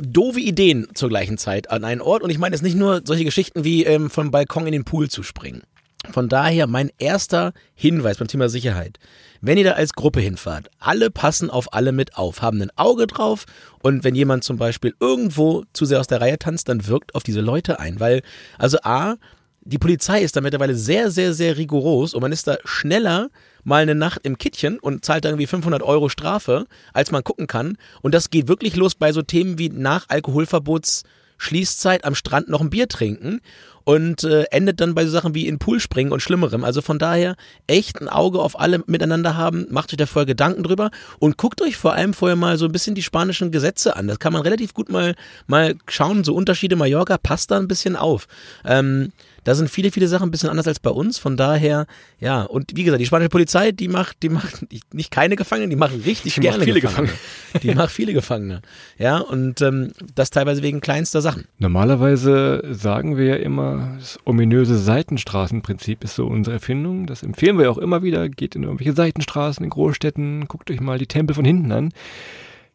[0.00, 2.22] doofe Ideen zur gleichen Zeit an einen Ort.
[2.22, 5.10] Und ich meine jetzt nicht nur solche Geschichten wie ähm, vom Balkon in den Pool
[5.10, 5.62] zu springen.
[6.10, 8.98] Von daher mein erster Hinweis beim Thema Sicherheit.
[9.40, 13.06] Wenn ihr da als Gruppe hinfahrt, alle passen auf alle mit auf, haben ein Auge
[13.06, 13.46] drauf
[13.82, 17.24] und wenn jemand zum Beispiel irgendwo zu sehr aus der Reihe tanzt, dann wirkt auf
[17.24, 18.00] diese Leute ein.
[18.00, 18.22] Weil,
[18.58, 19.16] also A,
[19.60, 23.28] die Polizei ist da mittlerweile sehr, sehr, sehr rigoros und man ist da schneller
[23.64, 27.46] mal eine Nacht im Kittchen und zahlt da irgendwie 500 Euro Strafe, als man gucken
[27.46, 27.76] kann.
[28.02, 31.02] Und das geht wirklich los bei so Themen wie nach Alkoholverbots
[31.36, 33.40] Schließzeit am Strand noch ein Bier trinken.
[33.88, 36.62] Und äh, endet dann bei so Sachen wie in Pool springen und Schlimmerem.
[36.62, 40.62] Also von daher echt ein Auge auf alle miteinander haben, macht euch da vorher Gedanken
[40.62, 44.06] drüber und guckt euch vor allem vorher mal so ein bisschen die spanischen Gesetze an.
[44.06, 45.14] Das kann man relativ gut mal,
[45.46, 48.28] mal schauen, so Unterschiede Mallorca passt da ein bisschen auf.
[48.62, 49.10] Ähm,
[49.44, 51.18] da sind viele, viele Sachen ein bisschen anders als bei uns.
[51.18, 51.86] Von daher,
[52.20, 55.76] ja, und wie gesagt, die spanische Polizei, die macht, die macht nicht keine Gefangenen, die
[55.76, 57.12] machen richtig die gerne viele Gefangene.
[57.12, 57.62] Gefangene.
[57.62, 58.62] Die macht viele Gefangene.
[58.98, 61.44] Ja, und ähm, das teilweise wegen kleinster Sachen.
[61.58, 67.06] Normalerweise sagen wir ja immer, das ominöse Seitenstraßenprinzip ist so unsere Erfindung.
[67.06, 68.28] Das empfehlen wir auch immer wieder.
[68.28, 71.92] Geht in irgendwelche Seitenstraßen in Großstädten, guckt euch mal die Tempel von hinten an.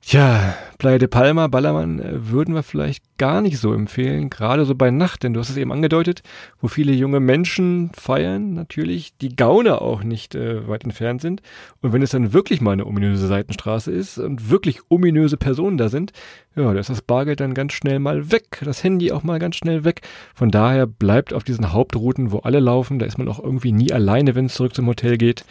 [0.05, 4.75] Tja, Playa de Palma, Ballermann äh, würden wir vielleicht gar nicht so empfehlen, gerade so
[4.75, 6.23] bei Nacht, denn du hast es eben angedeutet,
[6.59, 11.41] wo viele junge Menschen feiern, natürlich die Gauner auch nicht äh, weit entfernt sind.
[11.81, 15.87] Und wenn es dann wirklich mal eine ominöse Seitenstraße ist und wirklich ominöse Personen da
[15.87, 16.11] sind,
[16.55, 19.55] ja, da ist das Bargeld dann ganz schnell mal weg, das Handy auch mal ganz
[19.55, 20.01] schnell weg.
[20.35, 23.93] Von daher bleibt auf diesen Hauptrouten, wo alle laufen, da ist man auch irgendwie nie
[23.93, 25.45] alleine, wenn es zurück zum Hotel geht.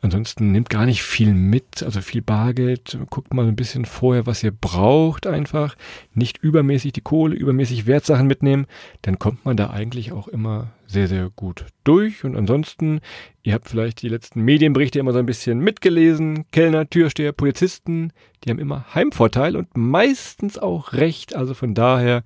[0.00, 2.96] Ansonsten nimmt gar nicht viel mit, also viel Bargeld.
[3.10, 5.76] Guckt mal ein bisschen vorher, was ihr braucht einfach.
[6.14, 8.66] Nicht übermäßig die Kohle, übermäßig Wertsachen mitnehmen.
[9.02, 12.24] Dann kommt man da eigentlich auch immer sehr, sehr gut durch.
[12.24, 13.00] Und ansonsten,
[13.42, 16.44] ihr habt vielleicht die letzten Medienberichte immer so ein bisschen mitgelesen.
[16.52, 18.12] Kellner, Türsteher, Polizisten,
[18.44, 21.34] die haben immer Heimvorteil und meistens auch recht.
[21.34, 22.22] Also von daher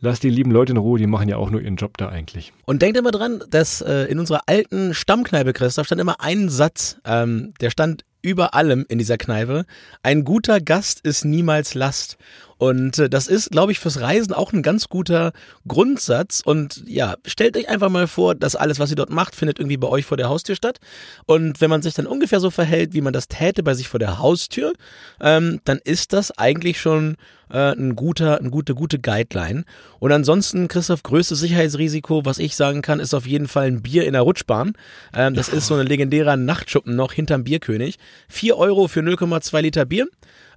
[0.00, 2.52] lass die lieben Leute in Ruhe, die machen ja auch nur ihren Job da eigentlich.
[2.64, 6.98] Und denkt immer dran, dass äh, in unserer alten Stammkneipe, Christoph, stand immer ein Satz,
[7.04, 9.66] ähm, der stand über allem in dieser Kneipe.
[10.02, 12.16] Ein guter Gast ist niemals Last.
[12.58, 15.32] Und äh, das ist, glaube ich, fürs Reisen auch ein ganz guter
[15.68, 16.42] Grundsatz.
[16.44, 19.76] Und ja, stellt euch einfach mal vor, dass alles, was ihr dort macht, findet irgendwie
[19.76, 20.78] bei euch vor der Haustür statt.
[21.26, 24.00] Und wenn man sich dann ungefähr so verhält, wie man das täte bei sich vor
[24.00, 24.72] der Haustür,
[25.20, 27.16] ähm, dann ist das eigentlich schon
[27.50, 29.64] äh, ein guter, eine gute, gute Guideline.
[29.98, 34.06] Und ansonsten, Christoph, größtes Sicherheitsrisiko, was ich sagen kann, ist auf jeden Fall ein Bier
[34.06, 34.72] in der Rutschbahn.
[35.14, 37.98] Ähm, das ist so ein legendärer Nachtschuppen noch hinterm Bierkönig.
[38.28, 40.06] Vier Euro für 0,2 Liter Bier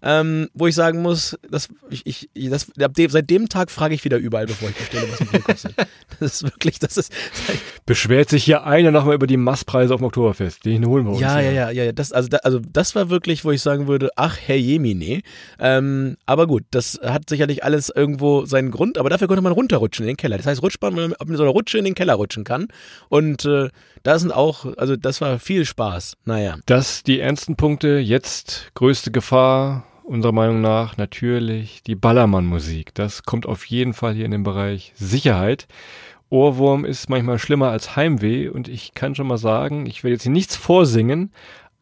[0.01, 4.17] ähm, wo ich sagen muss, dass ich, ich das, seit dem Tag frage ich wieder
[4.17, 5.75] überall, bevor ich bestelle, was ein Bier kostet.
[6.19, 7.13] Das ist wirklich, das ist.
[7.85, 10.65] Beschwert sich hier einer nochmal über die Masspreise auf dem Oktoberfest.
[10.65, 11.21] Den holen wir uns.
[11.21, 11.91] Ja, ja, ja, ja.
[11.93, 15.21] Das, also, da, also das war wirklich, wo ich sagen würde, ach, Herr Jemine.
[15.59, 20.03] Ähm, aber gut, das hat sicherlich alles irgendwo seinen Grund, aber dafür konnte man runterrutschen
[20.03, 20.35] in den Keller.
[20.35, 22.67] Das heißt, Rutschbahn, wenn man mit so einer Rutsche in den Keller rutschen kann.
[23.07, 23.69] Und äh,
[24.03, 26.17] da sind auch, also das war viel Spaß.
[26.25, 26.57] Naja.
[26.65, 27.97] Das die ernsten Punkte.
[27.99, 32.93] Jetzt größte Gefahr unserer Meinung nach natürlich die Ballermann-Musik.
[32.95, 35.67] Das kommt auf jeden Fall hier in den Bereich Sicherheit.
[36.29, 40.23] Ohrwurm ist manchmal schlimmer als Heimweh und ich kann schon mal sagen, ich werde jetzt
[40.23, 41.31] hier nichts vorsingen,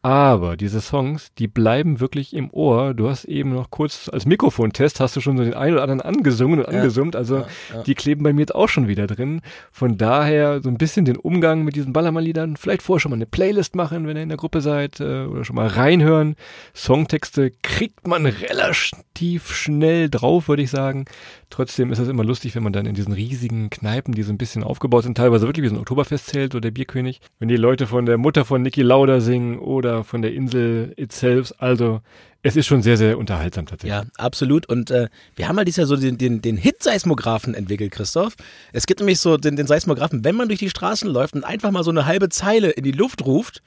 [0.00, 2.94] aber diese Songs, die bleiben wirklich im Ohr.
[2.94, 6.00] Du hast eben noch kurz als Mikrofontest hast du schon so den einen oder anderen
[6.00, 7.16] angesungen und angesummt.
[7.16, 7.82] Also ja, ja.
[7.82, 9.40] die kleben bei mir jetzt auch schon wieder drin.
[9.72, 12.56] Von daher so ein bisschen den Umgang mit diesen Ballermann-Liedern.
[12.56, 15.44] Vielleicht vorher schon mal eine Playlist machen, wenn ihr in der Gruppe seid äh, oder
[15.44, 16.36] schon mal reinhören.
[16.74, 21.06] Songtexte kriegt man relativ schnell drauf, würde ich sagen.
[21.50, 24.38] Trotzdem ist es immer lustig, wenn man dann in diesen riesigen Kneipen, die so ein
[24.38, 27.88] bisschen aufgebaut sind, teilweise wirklich wie so ein Oktoberfestzelt oder der Bierkönig, wenn die Leute
[27.88, 32.00] von der Mutter von Niki Lauda singen oder von der Insel itself, also
[32.42, 33.90] es ist schon sehr, sehr unterhaltsam tatsächlich.
[33.90, 34.66] Ja, absolut.
[34.68, 38.36] Und äh, wir haben halt dieses Jahr so den, den, den Hit-Seismographen entwickelt, Christoph.
[38.72, 41.70] Es gibt nämlich so den, den Seismographen, wenn man durch die Straßen läuft und einfach
[41.72, 43.62] mal so eine halbe Zeile in die Luft ruft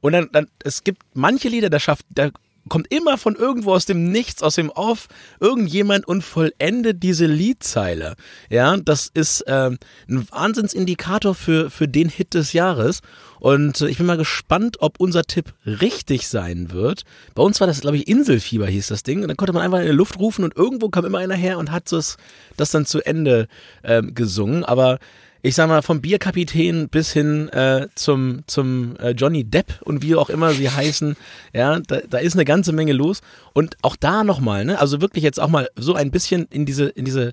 [0.00, 2.30] und dann, dann es gibt manche Lieder, da schafft, da
[2.68, 5.08] kommt immer von irgendwo aus dem Nichts, aus dem Off,
[5.40, 8.14] irgendjemand und vollendet diese Liedzeile.
[8.50, 13.00] Ja, das ist ähm, ein Wahnsinnsindikator für, für den Hit des Jahres.
[13.38, 17.02] Und äh, ich bin mal gespannt, ob unser Tipp richtig sein wird.
[17.34, 19.22] Bei uns war das, glaube ich, Inselfieber hieß das Ding.
[19.22, 21.58] Und dann konnte man einfach in die Luft rufen und irgendwo kam immer einer her
[21.58, 22.16] und hat das,
[22.56, 23.48] das dann zu Ende
[23.84, 24.64] ähm, gesungen.
[24.64, 24.98] Aber
[25.46, 30.16] ich sag mal, vom Bierkapitän bis hin äh, zum, zum äh, Johnny Depp und wie
[30.16, 31.16] auch immer sie heißen,
[31.52, 33.20] ja, da, da ist eine ganze Menge los.
[33.52, 36.86] Und auch da nochmal, ne, also wirklich jetzt auch mal so ein bisschen in diese,
[36.86, 37.32] in diese,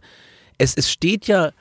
[0.60, 1.54] es, es steht ja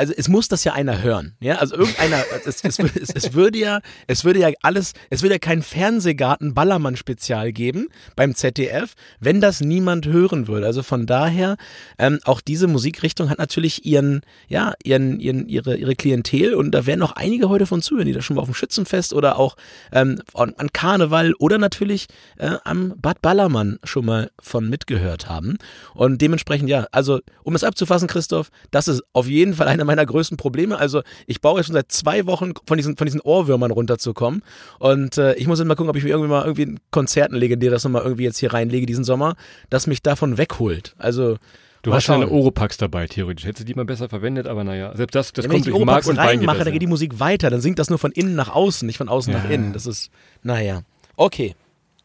[0.00, 3.58] also es muss das ja einer hören, ja, also irgendeiner, es, es, es, es, würde
[3.58, 8.94] ja, es würde ja alles, es würde ja kein Fernsehgarten Ballermann Spezial geben beim ZDF,
[9.20, 10.64] wenn das niemand hören würde.
[10.64, 11.58] Also von daher,
[11.98, 16.86] ähm, auch diese Musikrichtung hat natürlich ihren, ja, ihren, ihren, ihre, ihre Klientel und da
[16.86, 19.56] werden auch einige heute von zuhören, die da schon mal auf dem Schützenfest oder auch
[19.92, 22.06] ähm, an, an Karneval oder natürlich
[22.38, 25.58] äh, am Bad Ballermann schon mal von mitgehört haben.
[25.92, 30.06] Und dementsprechend, ja, also um es abzufassen, Christoph, das ist auf jeden Fall einer meiner
[30.06, 30.78] größten Probleme.
[30.78, 34.42] Also ich baue schon seit zwei Wochen von diesen, von diesen Ohrwürmern runterzukommen.
[34.78, 37.32] Und äh, ich muss jetzt mal gucken, ob ich mir irgendwie mal irgendwie ein Konzert,
[37.32, 39.34] ein legendäres nochmal irgendwie jetzt hier reinlege diesen Sommer,
[39.68, 40.94] das mich davon wegholt.
[40.98, 41.36] Also
[41.82, 42.24] Du hast ja schauen.
[42.24, 43.46] eine Oropax dabei, theoretisch.
[43.46, 45.86] Hättest du die mal besser verwendet, aber naja, selbst das, das Ja, kommt durch Mark
[45.86, 46.86] Oropax und Bein reinmache, dann geht die.
[46.86, 47.48] Musik weiter.
[47.48, 49.38] Dann singt das nur von innen nach außen, nicht von außen Ja.
[49.38, 49.72] nach innen.
[49.72, 50.10] Das ist,
[50.42, 50.82] naja.
[51.16, 51.54] Okay.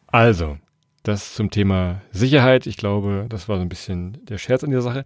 [0.06, 0.56] Also,
[1.02, 2.66] das zum Thema Sicherheit.
[2.66, 5.04] Ich glaube, das war so ein bisschen der Scherz an dieser Sache.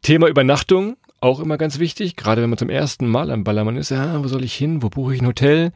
[0.00, 3.90] Thema Übernachtung, auch immer ganz wichtig, gerade wenn man zum ersten Mal am Ballermann ist.
[3.90, 4.82] Ja, wo soll ich hin?
[4.82, 5.72] Wo buche ich ein Hotel?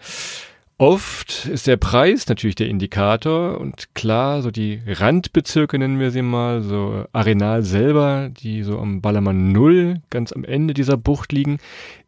[0.79, 6.23] Oft ist der Preis natürlich der Indikator und klar, so die Randbezirke nennen wir sie
[6.23, 11.59] mal, so Arenal selber, die so am Ballermann Null ganz am Ende dieser Bucht liegen,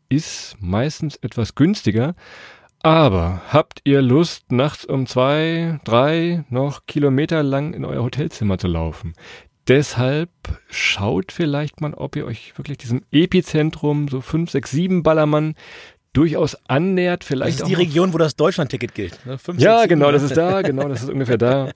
[0.08, 2.14] ist meistens etwas günstiger.
[2.82, 8.66] Aber habt ihr Lust, nachts um zwei, drei noch Kilometer lang in euer Hotelzimmer zu
[8.66, 9.14] laufen?
[9.68, 10.30] Deshalb
[10.68, 15.54] schaut vielleicht mal, ob ihr euch wirklich diesem Epizentrum, so fünf, sechs, sieben Ballermann,
[16.12, 17.22] durchaus annähert.
[17.22, 19.24] Das Vielleicht ist auch die Region, wo das Deutschlandticket gilt.
[19.26, 19.38] Ne?
[19.38, 21.70] Fünf, Ja, sechs, sieben, genau, das ist da, genau, das ist ungefähr da.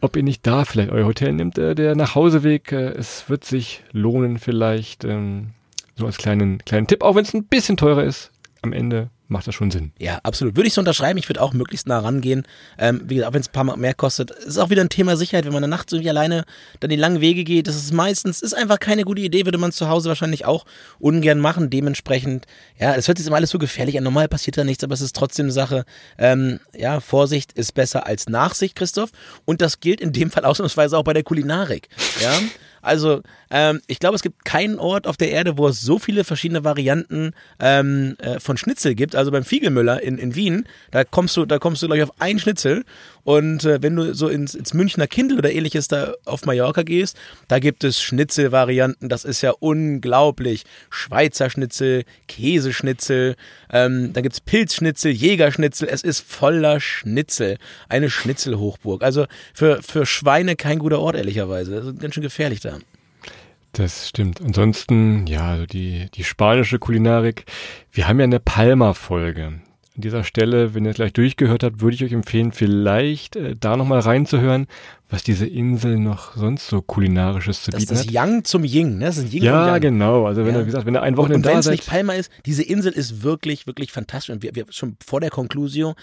[0.00, 3.82] Ob ihr nicht da vielleicht euer Hotel nimmt, äh, der Nachhauseweg, äh, es wird sich
[3.92, 5.50] lohnen vielleicht, ähm,
[5.96, 9.46] so als kleinen, kleinen Tipp, auch wenn es ein bisschen teurer ist, am Ende macht
[9.46, 9.92] das schon Sinn.
[9.98, 10.56] Ja, absolut.
[10.56, 11.18] Würde ich so unterschreiben.
[11.18, 12.46] Ich würde auch möglichst nah rangehen.
[12.78, 14.30] Ähm, wie gesagt, auch wenn es ein paar Mal mehr kostet.
[14.30, 16.44] Ist auch wieder ein Thema Sicherheit, wenn man nachts irgendwie alleine
[16.80, 17.66] dann die langen Wege geht.
[17.66, 20.66] Das ist meistens, ist einfach keine gute Idee, würde man zu Hause wahrscheinlich auch
[20.98, 21.70] ungern machen.
[21.70, 22.46] Dementsprechend,
[22.78, 24.04] ja, es hört sich immer alles so gefährlich an.
[24.04, 25.84] Normal passiert da nichts, aber es ist trotzdem eine Sache.
[26.18, 29.10] Ähm, ja, Vorsicht ist besser als Nachsicht, Christoph.
[29.44, 31.88] Und das gilt in dem Fall ausnahmsweise auch bei der Kulinarik.
[32.20, 32.32] Ja.
[32.84, 36.24] Also, ähm, ich glaube, es gibt keinen Ort auf der Erde, wo es so viele
[36.24, 39.16] verschiedene Varianten ähm, äh, von Schnitzel gibt.
[39.16, 42.20] Also beim Fiegelmüller in, in Wien, da kommst du, da kommst du, glaube ich, auf
[42.20, 42.84] ein Schnitzel.
[43.24, 47.16] Und äh, wenn du so ins, ins Münchner Kindl oder ähnliches da auf Mallorca gehst,
[47.48, 49.08] da gibt es Schnitzelvarianten.
[49.08, 50.64] Das ist ja unglaublich.
[50.90, 53.36] Schweizer Schnitzel, Käseschnitzel,
[53.72, 55.88] ähm, dann gibt's Pilzschnitzel, Jägerschnitzel.
[55.90, 57.56] Es ist voller Schnitzel.
[57.88, 59.02] Eine Schnitzelhochburg.
[59.02, 61.74] Also für, für Schweine kein guter Ort, ehrlicherweise.
[61.74, 62.78] Das ist ganz schön gefährlich da.
[63.72, 64.40] Das stimmt.
[64.40, 67.44] Ansonsten, ja, also die, die spanische Kulinarik.
[67.90, 69.60] Wir haben ja eine Palma-Folge.
[69.96, 73.54] An dieser Stelle, wenn ihr es gleich durchgehört habt, würde ich euch empfehlen, vielleicht äh,
[73.58, 74.66] da nochmal reinzuhören,
[75.08, 78.12] was diese Insel noch sonst so kulinarisches zu Das ist bieten das hat.
[78.12, 79.04] Yang zum Ying, ne?
[79.06, 79.80] Das ist Yin und Ja, Yang.
[79.82, 80.26] genau.
[80.26, 80.60] Also wenn Ja.
[80.60, 82.28] ihr, wie gesagt, wenn ihr ein Und, Wochenende wenn da es nicht seid, Palma ist,
[82.44, 84.34] diese Insel ist wirklich, wirklich fantastisch.
[84.34, 85.94] Und wir, wir schon vor der Konklusion,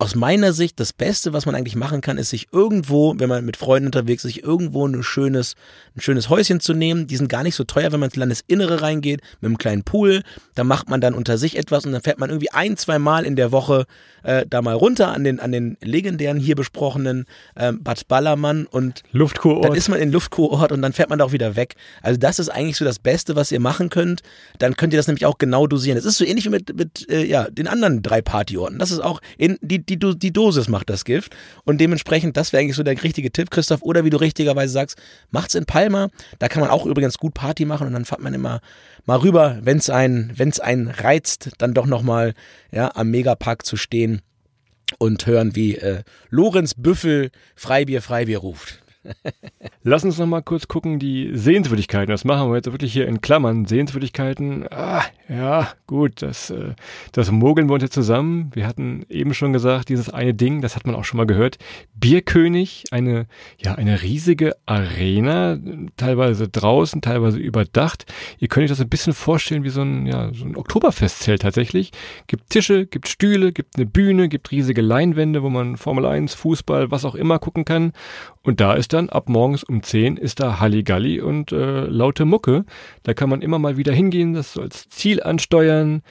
[0.00, 3.44] aus meiner Sicht, das Beste, was man eigentlich machen kann, ist sich irgendwo, wenn man
[3.44, 5.56] mit Freunden unterwegs ist, sich irgendwo ein schönes,
[5.96, 7.08] ein schönes Häuschen zu nehmen.
[7.08, 10.22] Die sind gar nicht so teuer, wenn man ins Landesinnere reingeht, mit einem kleinen Pool.
[10.54, 13.26] Da macht man dann unter sich etwas und dann fährt man irgendwie ein, zwei Mal
[13.26, 13.86] in der Woche
[14.22, 17.24] äh, da mal runter an den, an den legendären hier besprochenen
[17.56, 19.76] ähm, Bad Ballermann und dann Luftkurort.
[19.76, 21.74] ist man in Luftkurort und dann fährt man da auch wieder weg.
[22.02, 24.22] Also das ist eigentlich so das Beste, was ihr machen könnt.
[24.60, 25.98] Dann könnt ihr das nämlich auch genau dosieren.
[25.98, 28.78] Es ist so ähnlich wie mit, mit äh, ja, den anderen drei Partyorten.
[28.78, 31.36] Das ist auch, in, die, die, die Dosis macht das Gift.
[31.64, 33.82] Und dementsprechend, das wäre eigentlich so der richtige Tipp, Christoph.
[33.82, 34.98] Oder wie du richtigerweise sagst,
[35.30, 36.08] macht's in Palma.
[36.38, 38.60] Da kann man auch übrigens gut Party machen und dann fährt man immer
[39.06, 42.34] mal rüber, wenn's einen, wenn's einen reizt, dann doch nochmal
[42.70, 44.20] ja, am Megapark zu stehen
[44.98, 48.80] und hören, wie äh, Lorenz Büffel Freibier, Freibier ruft.
[49.82, 52.10] Lass uns noch mal kurz gucken, die Sehenswürdigkeiten.
[52.10, 53.64] Das machen wir jetzt wirklich hier in Klammern.
[53.64, 56.74] Sehenswürdigkeiten, ah, ja, gut, das, äh,
[57.12, 58.50] das mogeln wir uns jetzt zusammen.
[58.54, 61.58] Wir hatten eben schon gesagt, dieses eine Ding, das hat man auch schon mal gehört.
[61.94, 63.26] Bierkönig, eine,
[63.58, 65.58] ja, eine riesige Arena,
[65.96, 68.06] teilweise draußen, teilweise überdacht.
[68.38, 71.92] Ihr könnt euch das ein bisschen vorstellen wie so ein, ja, so ein Oktoberfestzelt tatsächlich.
[72.26, 76.90] Gibt Tische, gibt Stühle, gibt eine Bühne, gibt riesige Leinwände, wo man Formel 1, Fußball,
[76.90, 77.92] was auch immer gucken kann.
[78.42, 82.64] Und da ist dann ab morgens um 10 ist da Halligalli und äh, laute Mucke.
[83.04, 86.02] Da kann man immer mal wieder hingehen, das so als Ziel ansteuern.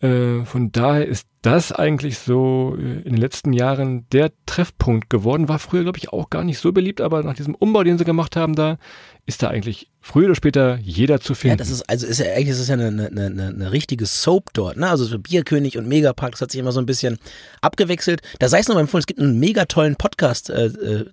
[0.00, 5.48] Äh, von daher ist das eigentlich so äh, in den letzten Jahren der Treffpunkt geworden.
[5.48, 8.04] War früher, glaube ich, auch gar nicht so beliebt, aber nach diesem Umbau, den sie
[8.04, 8.78] gemacht haben, da
[9.26, 11.52] ist da eigentlich früher oder später jeder zu finden.
[11.52, 14.06] Ja, das ist, also ist ja eigentlich ist es ja eine, eine, eine, eine richtige
[14.06, 14.88] Soap dort, ne?
[14.88, 17.18] Also so Bierkönig und Megapark, das hat sich immer so ein bisschen
[17.60, 18.22] abgewechselt.
[18.40, 21.06] Da sei es noch mal empfohlen, es gibt einen mega tollen Podcast äh, äh,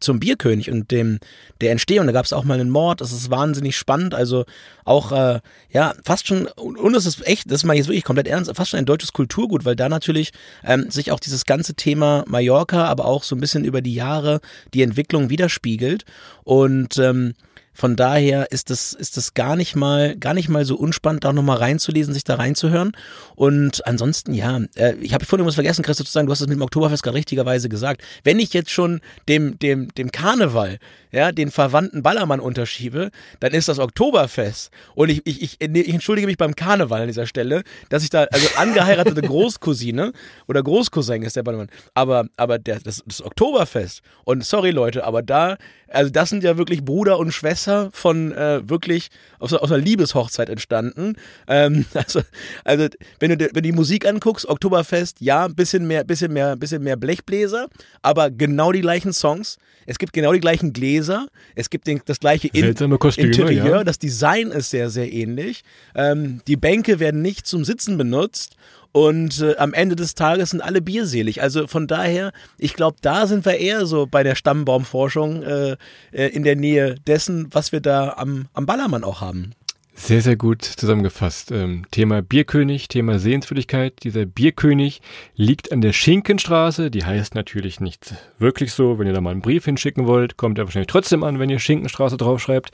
[0.00, 1.18] zum Bierkönig und dem
[1.60, 2.06] der Entstehung.
[2.06, 3.00] Da gab es auch mal einen Mord.
[3.00, 4.14] Das ist wahnsinnig spannend.
[4.14, 4.44] Also
[4.84, 8.28] auch äh, ja fast schon und, es ist echt, das ist mal jetzt wirklich komplett
[8.28, 10.32] ernst, fast schon ein deutsches Kulturgut, weil da natürlich
[10.64, 14.40] ähm, sich auch dieses ganze Thema Mallorca, aber auch so ein bisschen über die Jahre
[14.74, 16.04] die Entwicklung widerspiegelt
[16.44, 17.34] und ähm,
[17.76, 21.32] von daher ist das, ist das gar nicht mal, gar nicht mal so unspannend, da
[21.34, 22.92] noch mal reinzulesen, sich da reinzuhören.
[23.34, 26.46] Und ansonsten, ja, äh, ich habe vorhin was vergessen, Christoph, zu sagen, du hast es
[26.46, 28.02] mit dem Oktoberfest gerade richtigerweise gesagt.
[28.24, 30.78] Wenn ich jetzt schon dem, dem, dem Karneval,
[31.12, 33.10] ja, den verwandten Ballermann unterschiebe,
[33.40, 34.70] dann ist das Oktoberfest.
[34.94, 38.24] Und ich, ich, ich, ich entschuldige mich beim Karneval an dieser Stelle, dass ich da,
[38.24, 40.12] also angeheiratete Großcousine
[40.46, 44.00] oder Großcousin ist der Ballermann, aber, aber der, das, das Oktoberfest.
[44.24, 45.58] Und sorry Leute, aber da,
[45.88, 49.82] also das sind ja wirklich Bruder und Schwester Wasser von äh, wirklich aus, aus einer
[49.82, 51.14] Liebeshochzeit entstanden.
[51.48, 52.20] Ähm, also,
[52.64, 56.56] also wenn du wenn du die Musik anguckst, Oktoberfest, ja, ein bisschen mehr, bisschen mehr,
[56.56, 57.68] bisschen mehr Blechbläser,
[58.02, 59.58] aber genau die gleichen Songs.
[59.88, 61.28] Es gibt genau die gleichen Gläser.
[61.54, 63.76] Es gibt den, das gleiche In Kostüme, Interieur.
[63.76, 63.84] ja.
[63.84, 65.62] Das Design ist sehr, sehr ähnlich.
[65.94, 68.56] Ähm, die Bänke werden nicht zum Sitzen benutzt.
[68.96, 71.42] Und äh, am Ende des Tages sind alle bierselig.
[71.42, 75.76] Also von daher, ich glaube, da sind wir eher so bei der Stammbaumforschung äh,
[76.12, 79.52] äh, in der Nähe dessen, was wir da am, am Ballermann auch haben.
[79.98, 81.52] Sehr, sehr gut zusammengefasst.
[81.52, 84.02] Ähm, Thema Bierkönig, Thema Sehenswürdigkeit.
[84.02, 85.02] Dieser Bierkönig
[85.34, 86.90] liegt an der Schinkenstraße.
[86.90, 88.98] Die heißt natürlich nicht wirklich so.
[88.98, 91.58] Wenn ihr da mal einen Brief hinschicken wollt, kommt er wahrscheinlich trotzdem an, wenn ihr
[91.58, 92.70] Schinkenstraße draufschreibt.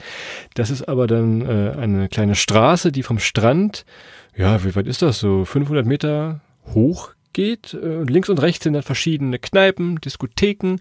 [0.55, 3.85] Das ist aber dann äh, eine kleine Straße, die vom Strand,
[4.37, 5.19] ja, wie weit ist das?
[5.21, 6.41] So 500 Meter
[6.75, 7.75] hoch geht.
[7.75, 10.77] Äh, und links und rechts sind dann verschiedene Kneipen, Diskotheken.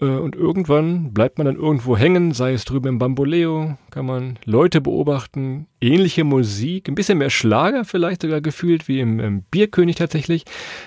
[0.00, 4.38] Äh, Und irgendwann bleibt man dann irgendwo hängen, sei es drüben im Bamboleo, kann man
[4.46, 9.96] Leute beobachten, ähnliche Musik, ein bisschen mehr Schlager vielleicht sogar gefühlt wie im, im Bierkönig
[9.96, 10.44] tatsächlich,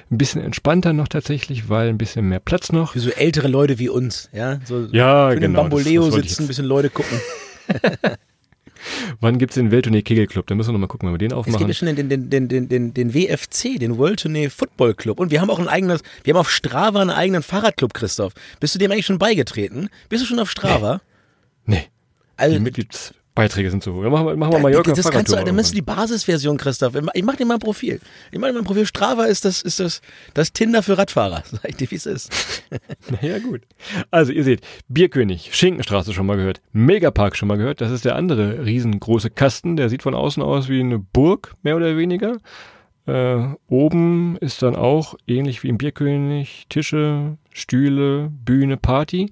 [0.10, 2.94] ein bisschen entspannter noch tatsächlich, weil ein bisschen mehr Platz noch.
[2.94, 4.60] Für so ältere Leute wie uns, ja.
[4.66, 5.62] So Ja, schön im genau.
[5.62, 7.20] Bamboleo das, das sitzen, ein bisschen Leute gucken.
[9.22, 10.48] Wann gibt's den Welttournee Kegelclub?
[10.48, 11.68] Da müssen wir noch mal gucken, wenn wir den Es gibt aufmachen.
[11.68, 15.20] ja schon den, den, den, den, den, den WFC, den World Tournee Football Club.
[15.20, 18.34] Und wir haben auch ein eigenes, wir haben auf Strava einen eigenen Fahrradclub, Christoph.
[18.60, 19.90] Bist du dem eigentlich schon beigetreten?
[20.10, 21.02] Bist du schon auf Strava?
[21.66, 21.88] Nee,
[22.36, 22.88] Also, die
[23.36, 24.04] Mitgliedsbeiträge sind so hoch.
[24.04, 25.72] Ja, machen wir, machen wir Mallorca das kannst du, dann irgendwann.
[25.72, 26.94] die Basisversion, Christoph.
[27.14, 28.00] Ich mach dir mal ein Profil.
[28.32, 28.86] Ich mach dir mal ein Profil.
[28.86, 30.02] Strava ist das, ist das,
[30.34, 31.44] das Tinder für Radfahrer.
[31.52, 32.32] Sag ich dir, wie es ist.
[33.22, 33.62] Ja, gut.
[34.12, 37.80] Also, ihr seht, Bierkönig, Schinkenstraße schon mal gehört, Megapark schon mal gehört.
[37.80, 39.78] Das ist der andere riesengroße Kasten.
[39.78, 42.38] Der sieht von außen aus wie eine Burg, mehr oder weniger.
[43.06, 49.32] Äh, oben ist dann auch ähnlich wie im Bierkönig Tische, Stühle, Bühne, Party.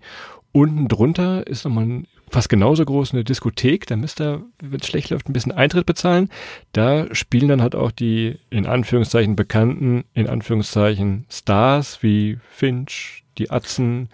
[0.51, 3.85] Unten drunter ist nochmal ein fast genauso groß eine Diskothek.
[3.87, 6.29] Da müsst ihr, wenn es schlecht läuft, ein bisschen Eintritt bezahlen.
[6.71, 13.49] Da spielen dann halt auch die in Anführungszeichen bekannten, in Anführungszeichen Stars wie Finch, die
[13.49, 14.09] Atzen.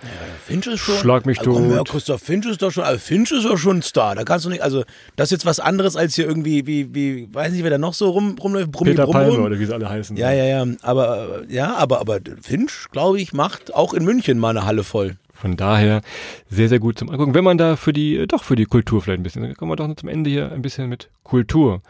[0.46, 0.96] Finch ist schon.
[0.96, 1.72] Schlag mich also, tot.
[1.72, 4.16] Ja, Christoph Finch ist doch schon, also Finch ist doch schon ein Star.
[4.16, 4.84] Da kannst du nicht, also,
[5.16, 7.94] das ist jetzt was anderes als hier irgendwie, wie, wie, weiß nicht, wer da noch
[7.94, 8.72] so rum, rumläuft.
[8.72, 9.46] Brummi, Peter Brumm, Palmer Brumm.
[9.46, 10.18] oder wie sie alle heißen.
[10.18, 10.66] Ja, ja, ja.
[10.82, 14.84] Aber, äh, ja, aber, aber Finch, glaube ich, macht auch in München mal eine Halle
[14.84, 15.18] voll.
[15.38, 16.02] Von daher
[16.50, 17.34] sehr, sehr gut zum Angucken.
[17.34, 19.76] Wenn man da für die, doch für die Kultur vielleicht ein bisschen, dann kommen wir
[19.76, 21.82] doch zum Ende hier ein bisschen mit Kultur.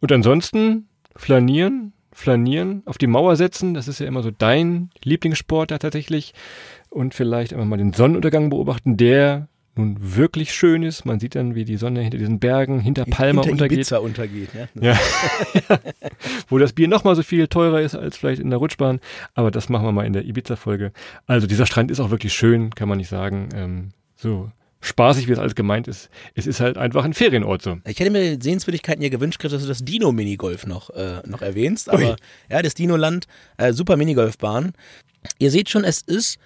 [0.00, 5.70] Und ansonsten flanieren, flanieren, auf die Mauer setzen, das ist ja immer so dein Lieblingssport
[5.70, 6.34] da tatsächlich.
[6.90, 11.04] Und vielleicht einfach mal den Sonnenuntergang beobachten, der nun wirklich schön ist.
[11.04, 13.78] Man sieht dann, wie die Sonne hinter diesen Bergen, hinter Palma Hinter untergeht.
[13.78, 14.50] Ibiza untergeht.
[14.54, 14.68] Ja.
[14.80, 15.00] Ja.
[16.48, 19.00] Wo das Bier nochmal so viel teurer ist als vielleicht in der Rutschbahn.
[19.34, 20.92] Aber das machen wir mal in der Ibiza-Folge.
[21.26, 23.48] Also dieser Strand ist auch wirklich schön, kann man nicht sagen.
[23.54, 24.50] Ähm, so
[24.80, 26.10] spaßig, wie es alles gemeint ist.
[26.34, 27.78] Es ist halt einfach ein Ferienort so.
[27.86, 31.88] Ich hätte mir Sehenswürdigkeiten hier gewünscht, dass du das Dino-Minigolf noch, äh, noch erwähnst.
[31.88, 32.16] Aber Ui.
[32.50, 34.72] ja, das Dino-Land, äh, super Minigolfbahn.
[35.38, 36.38] Ihr seht schon, es ist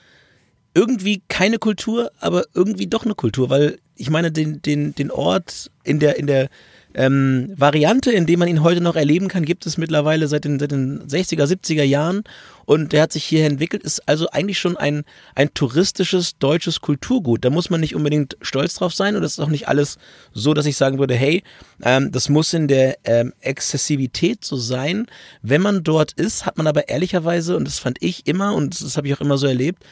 [0.79, 5.73] irgendwie keine Kultur, aber irgendwie doch eine Kultur, weil ich meine, den, den, den Ort
[5.83, 6.49] in der, in der
[6.95, 10.61] ähm, Variante, in dem man ihn heute noch erleben kann, gibt es mittlerweile seit den,
[10.61, 12.23] seit den 60er, 70er Jahren
[12.65, 15.03] und der hat sich hier entwickelt, ist also eigentlich schon ein,
[15.35, 17.45] ein touristisches deutsches Kulturgut.
[17.45, 19.99] Da muss man nicht unbedingt stolz drauf sein und das ist auch nicht alles
[20.33, 21.43] so, dass ich sagen würde, hey,
[21.83, 25.07] ähm, das muss in der ähm, Exzessivität so sein.
[25.43, 28.97] Wenn man dort ist, hat man aber ehrlicherweise, und das fand ich immer und das
[28.97, 29.83] habe ich auch immer so erlebt,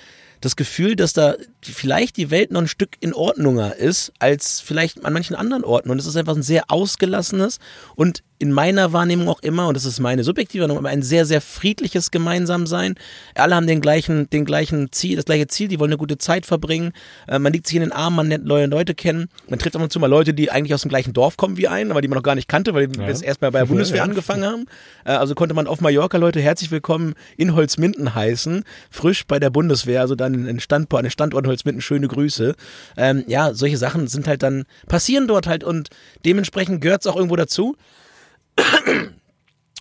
[0.41, 5.05] das Gefühl, dass da vielleicht die Welt noch ein Stück in Ordnunger ist, als vielleicht
[5.05, 5.91] an manchen anderen Orten.
[5.91, 7.59] Und es ist einfach ein sehr ausgelassenes
[7.95, 11.24] und in meiner Wahrnehmung auch immer, und das ist meine subjektive Wahrnehmung, immer ein sehr,
[11.26, 12.95] sehr friedliches Gemeinsamsein.
[13.34, 16.45] Alle haben den gleichen, den gleichen Ziel, das gleiche Ziel, die wollen eine gute Zeit
[16.47, 16.93] verbringen.
[17.28, 19.28] Äh, man liegt sich in den Armen, man lernt neue Leute kennen.
[19.49, 21.68] Man trifft ab und zu mal Leute, die eigentlich aus dem gleichen Dorf kommen wie
[21.68, 23.09] einen, aber die man noch gar nicht kannte, weil die Ja.
[23.09, 24.03] jetzt erstmal bei der Bundeswehr Ja.
[24.05, 24.66] angefangen haben.
[25.05, 29.51] Äh, also konnte man auf Mallorca Leute herzlich willkommen in Holzminden heißen, frisch bei der
[29.51, 32.55] Bundeswehr, also dann in Standort, an den Standort Holzminden, schöne Grüße.
[32.97, 35.89] Ähm, ja, solche Sachen sind halt dann, passieren dort halt und
[36.24, 37.76] dementsprechend gehört es auch irgendwo dazu.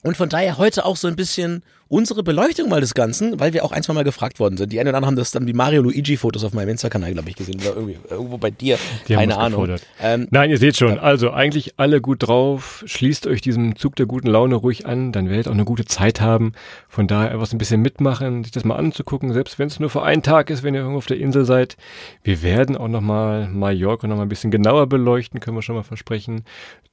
[0.02, 3.64] Und von daher heute auch so ein bisschen unsere Beleuchtung mal des Ganzen, weil wir
[3.64, 4.72] auch ein, zwei Mal gefragt worden sind.
[4.72, 7.30] Die einen oder anderen haben das dann die Mario Luigi Fotos auf meinem Insta-Kanal, glaube
[7.30, 7.60] ich, gesehen.
[7.62, 8.78] Oder irgendwie, irgendwo bei dir.
[9.08, 9.76] Die Keine Ahnung.
[10.02, 12.84] Ähm, Nein, ihr seht schon, also eigentlich alle gut drauf.
[12.88, 15.86] Schließt euch diesem Zug der guten Laune ruhig an, dann werdet ihr auch eine gute
[15.86, 16.54] Zeit haben.
[16.90, 20.02] Von daher so ein bisschen mitmachen, sich das mal anzugucken, selbst wenn es nur für
[20.02, 21.78] einen Tag ist, wenn ihr irgendwo auf der Insel seid.
[22.24, 26.44] Wir werden auch nochmal Mallorca nochmal ein bisschen genauer beleuchten, können wir schon mal versprechen.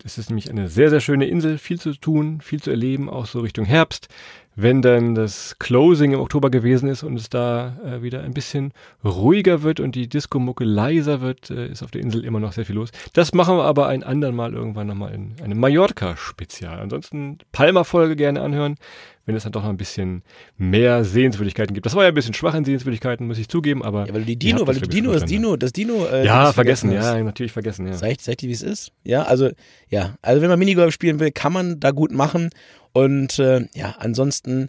[0.02, 3.26] Das ist nämlich eine sehr, sehr schöne Insel, viel zu tun, viel zu erleben, auch
[3.26, 4.08] so Richtung Herbst.
[4.54, 8.72] Wenn dann das Closing im Oktober gewesen ist und es da äh, wieder ein bisschen
[9.04, 12.66] ruhiger wird und die Disco-Mucke leiser wird, äh, ist auf der Insel immer noch sehr
[12.66, 12.90] viel los.
[13.14, 16.80] Das machen wir aber ein andern Mal irgendwann nochmal in einem Mallorca-Spezial.
[16.80, 18.76] Ansonsten Palma-Folge gerne anhören,
[19.24, 20.22] wenn es dann doch noch ein bisschen
[20.58, 21.86] mehr Sehenswürdigkeiten gibt.
[21.86, 24.06] Das war ja ein bisschen schwach in Sehenswürdigkeiten, muss ich zugeben, aber.
[24.06, 26.06] Ja, weil du die Dino, weil du Dino, das Dino, das Dino.
[26.06, 27.94] Äh, ja, vergessen, vergessen ja, natürlich vergessen, ja.
[27.94, 28.92] Sag ich, sag ich dir, wie es ist?
[29.04, 29.50] Ja, also,
[29.88, 32.50] ja, also wenn man Minigolf spielen will, kann man da gut machen.
[32.92, 34.68] Und äh, ja, ansonsten,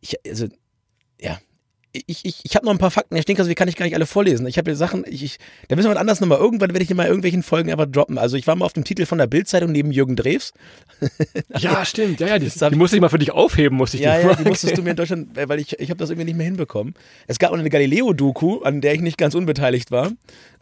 [0.00, 0.48] ich, also,
[1.20, 1.38] ja,
[1.92, 3.94] ich, ich, ich habe noch ein paar Fakten, Herr Stinkers, wie kann ich gar nicht
[3.94, 4.46] alle vorlesen.
[4.46, 5.38] Ich habe hier Sachen, ich, ich,
[5.68, 8.16] da müssen wir anders nochmal, irgendwann werde ich dir mal irgendwelchen Folgen einfach droppen.
[8.16, 10.54] Also ich war mal auf dem Titel von der Bildzeitung neben Jürgen Drews.
[11.58, 14.18] ja, stimmt, ja, ja, die, die musste ich mal für dich aufheben, musste ich Ja,
[14.18, 16.46] ja, die musstest du mir in Deutschland, weil ich, ich habe das irgendwie nicht mehr
[16.46, 16.94] hinbekommen.
[17.26, 20.12] Es gab auch eine Galileo-Doku, an der ich nicht ganz unbeteiligt war.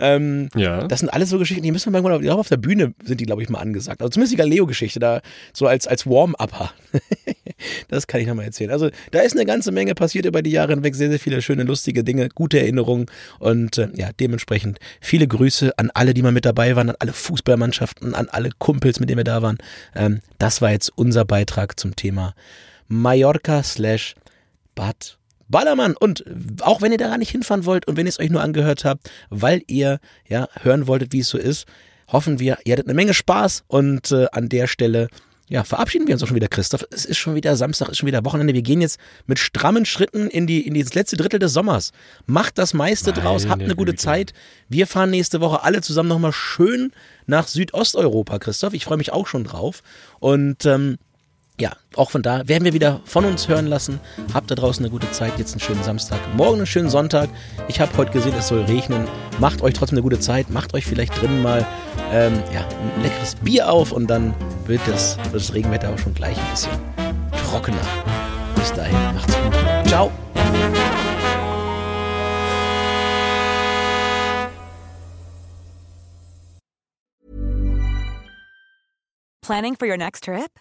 [0.01, 0.89] Ähm, ja.
[0.89, 3.27] Das sind alles so Geschichten, die müssen wir mal, ich auf der Bühne sind die,
[3.27, 4.01] glaube ich, mal angesagt.
[4.01, 5.21] Also zumindest die Galileo-Geschichte, da
[5.53, 6.73] so als, als Warm-Upper.
[7.89, 8.71] das kann ich nochmal erzählen.
[8.71, 11.63] Also da ist eine ganze Menge passiert über die Jahre hinweg, sehr, sehr viele schöne,
[11.63, 13.07] lustige Dinge, gute Erinnerungen
[13.39, 17.13] und äh, ja, dementsprechend viele Grüße an alle, die mal mit dabei waren, an alle
[17.13, 19.59] Fußballmannschaften, an alle Kumpels, mit denen wir da waren.
[19.95, 22.35] Ähm, das war jetzt unser Beitrag zum Thema
[22.89, 24.15] Mallorca slash
[24.75, 25.19] Bad
[25.49, 25.97] Ballermann.
[25.97, 26.25] Und
[26.61, 29.11] auch wenn ihr da nicht hinfahren wollt und wenn ihr es euch nur angehört habt,
[29.29, 31.67] weil ihr ja hören wolltet, wie es so ist,
[32.09, 35.09] hoffen wir, ihr hattet eine Menge Spaß und äh, an der Stelle
[35.51, 36.87] ja, verabschieden wir uns auch schon wieder, Christoph.
[36.93, 38.55] Es ist schon wieder Samstag, ist schon wieder Wochenende.
[38.55, 41.91] Wir gehen jetzt mit strammen Schritten in, die, in das letzte Drittel des Sommers.
[42.27, 44.03] Macht das meiste Meine draus, habt eine gute Güte.
[44.03, 44.33] Zeit.
[44.69, 46.93] Wir fahren nächste Woche alle zusammen nochmal schön
[47.27, 48.75] nach Südosteuropa, Christoph.
[48.75, 49.83] Ich freue mich auch schon drauf.
[50.21, 50.99] Und ähm,
[51.61, 54.01] ja, auch von da werden wir wieder von uns hören lassen.
[54.33, 55.39] Habt da draußen eine gute Zeit.
[55.39, 56.19] Jetzt einen schönen Samstag.
[56.35, 57.29] Morgen einen schönen Sonntag.
[57.69, 59.07] Ich habe heute gesehen, es soll regnen.
[59.39, 60.49] Macht euch trotzdem eine gute Zeit.
[60.51, 61.67] Macht euch vielleicht drinnen mal
[62.13, 62.61] ähm, ja,
[62.97, 64.35] ein leckeres Bier auf und dann
[64.67, 66.73] wird das, wird das Regenwetter auch schon gleich ein bisschen
[67.51, 67.79] trockener.
[68.55, 69.87] Bis dahin, macht's gut.
[69.87, 70.11] Ciao.
[79.43, 80.61] Planning for your next trip?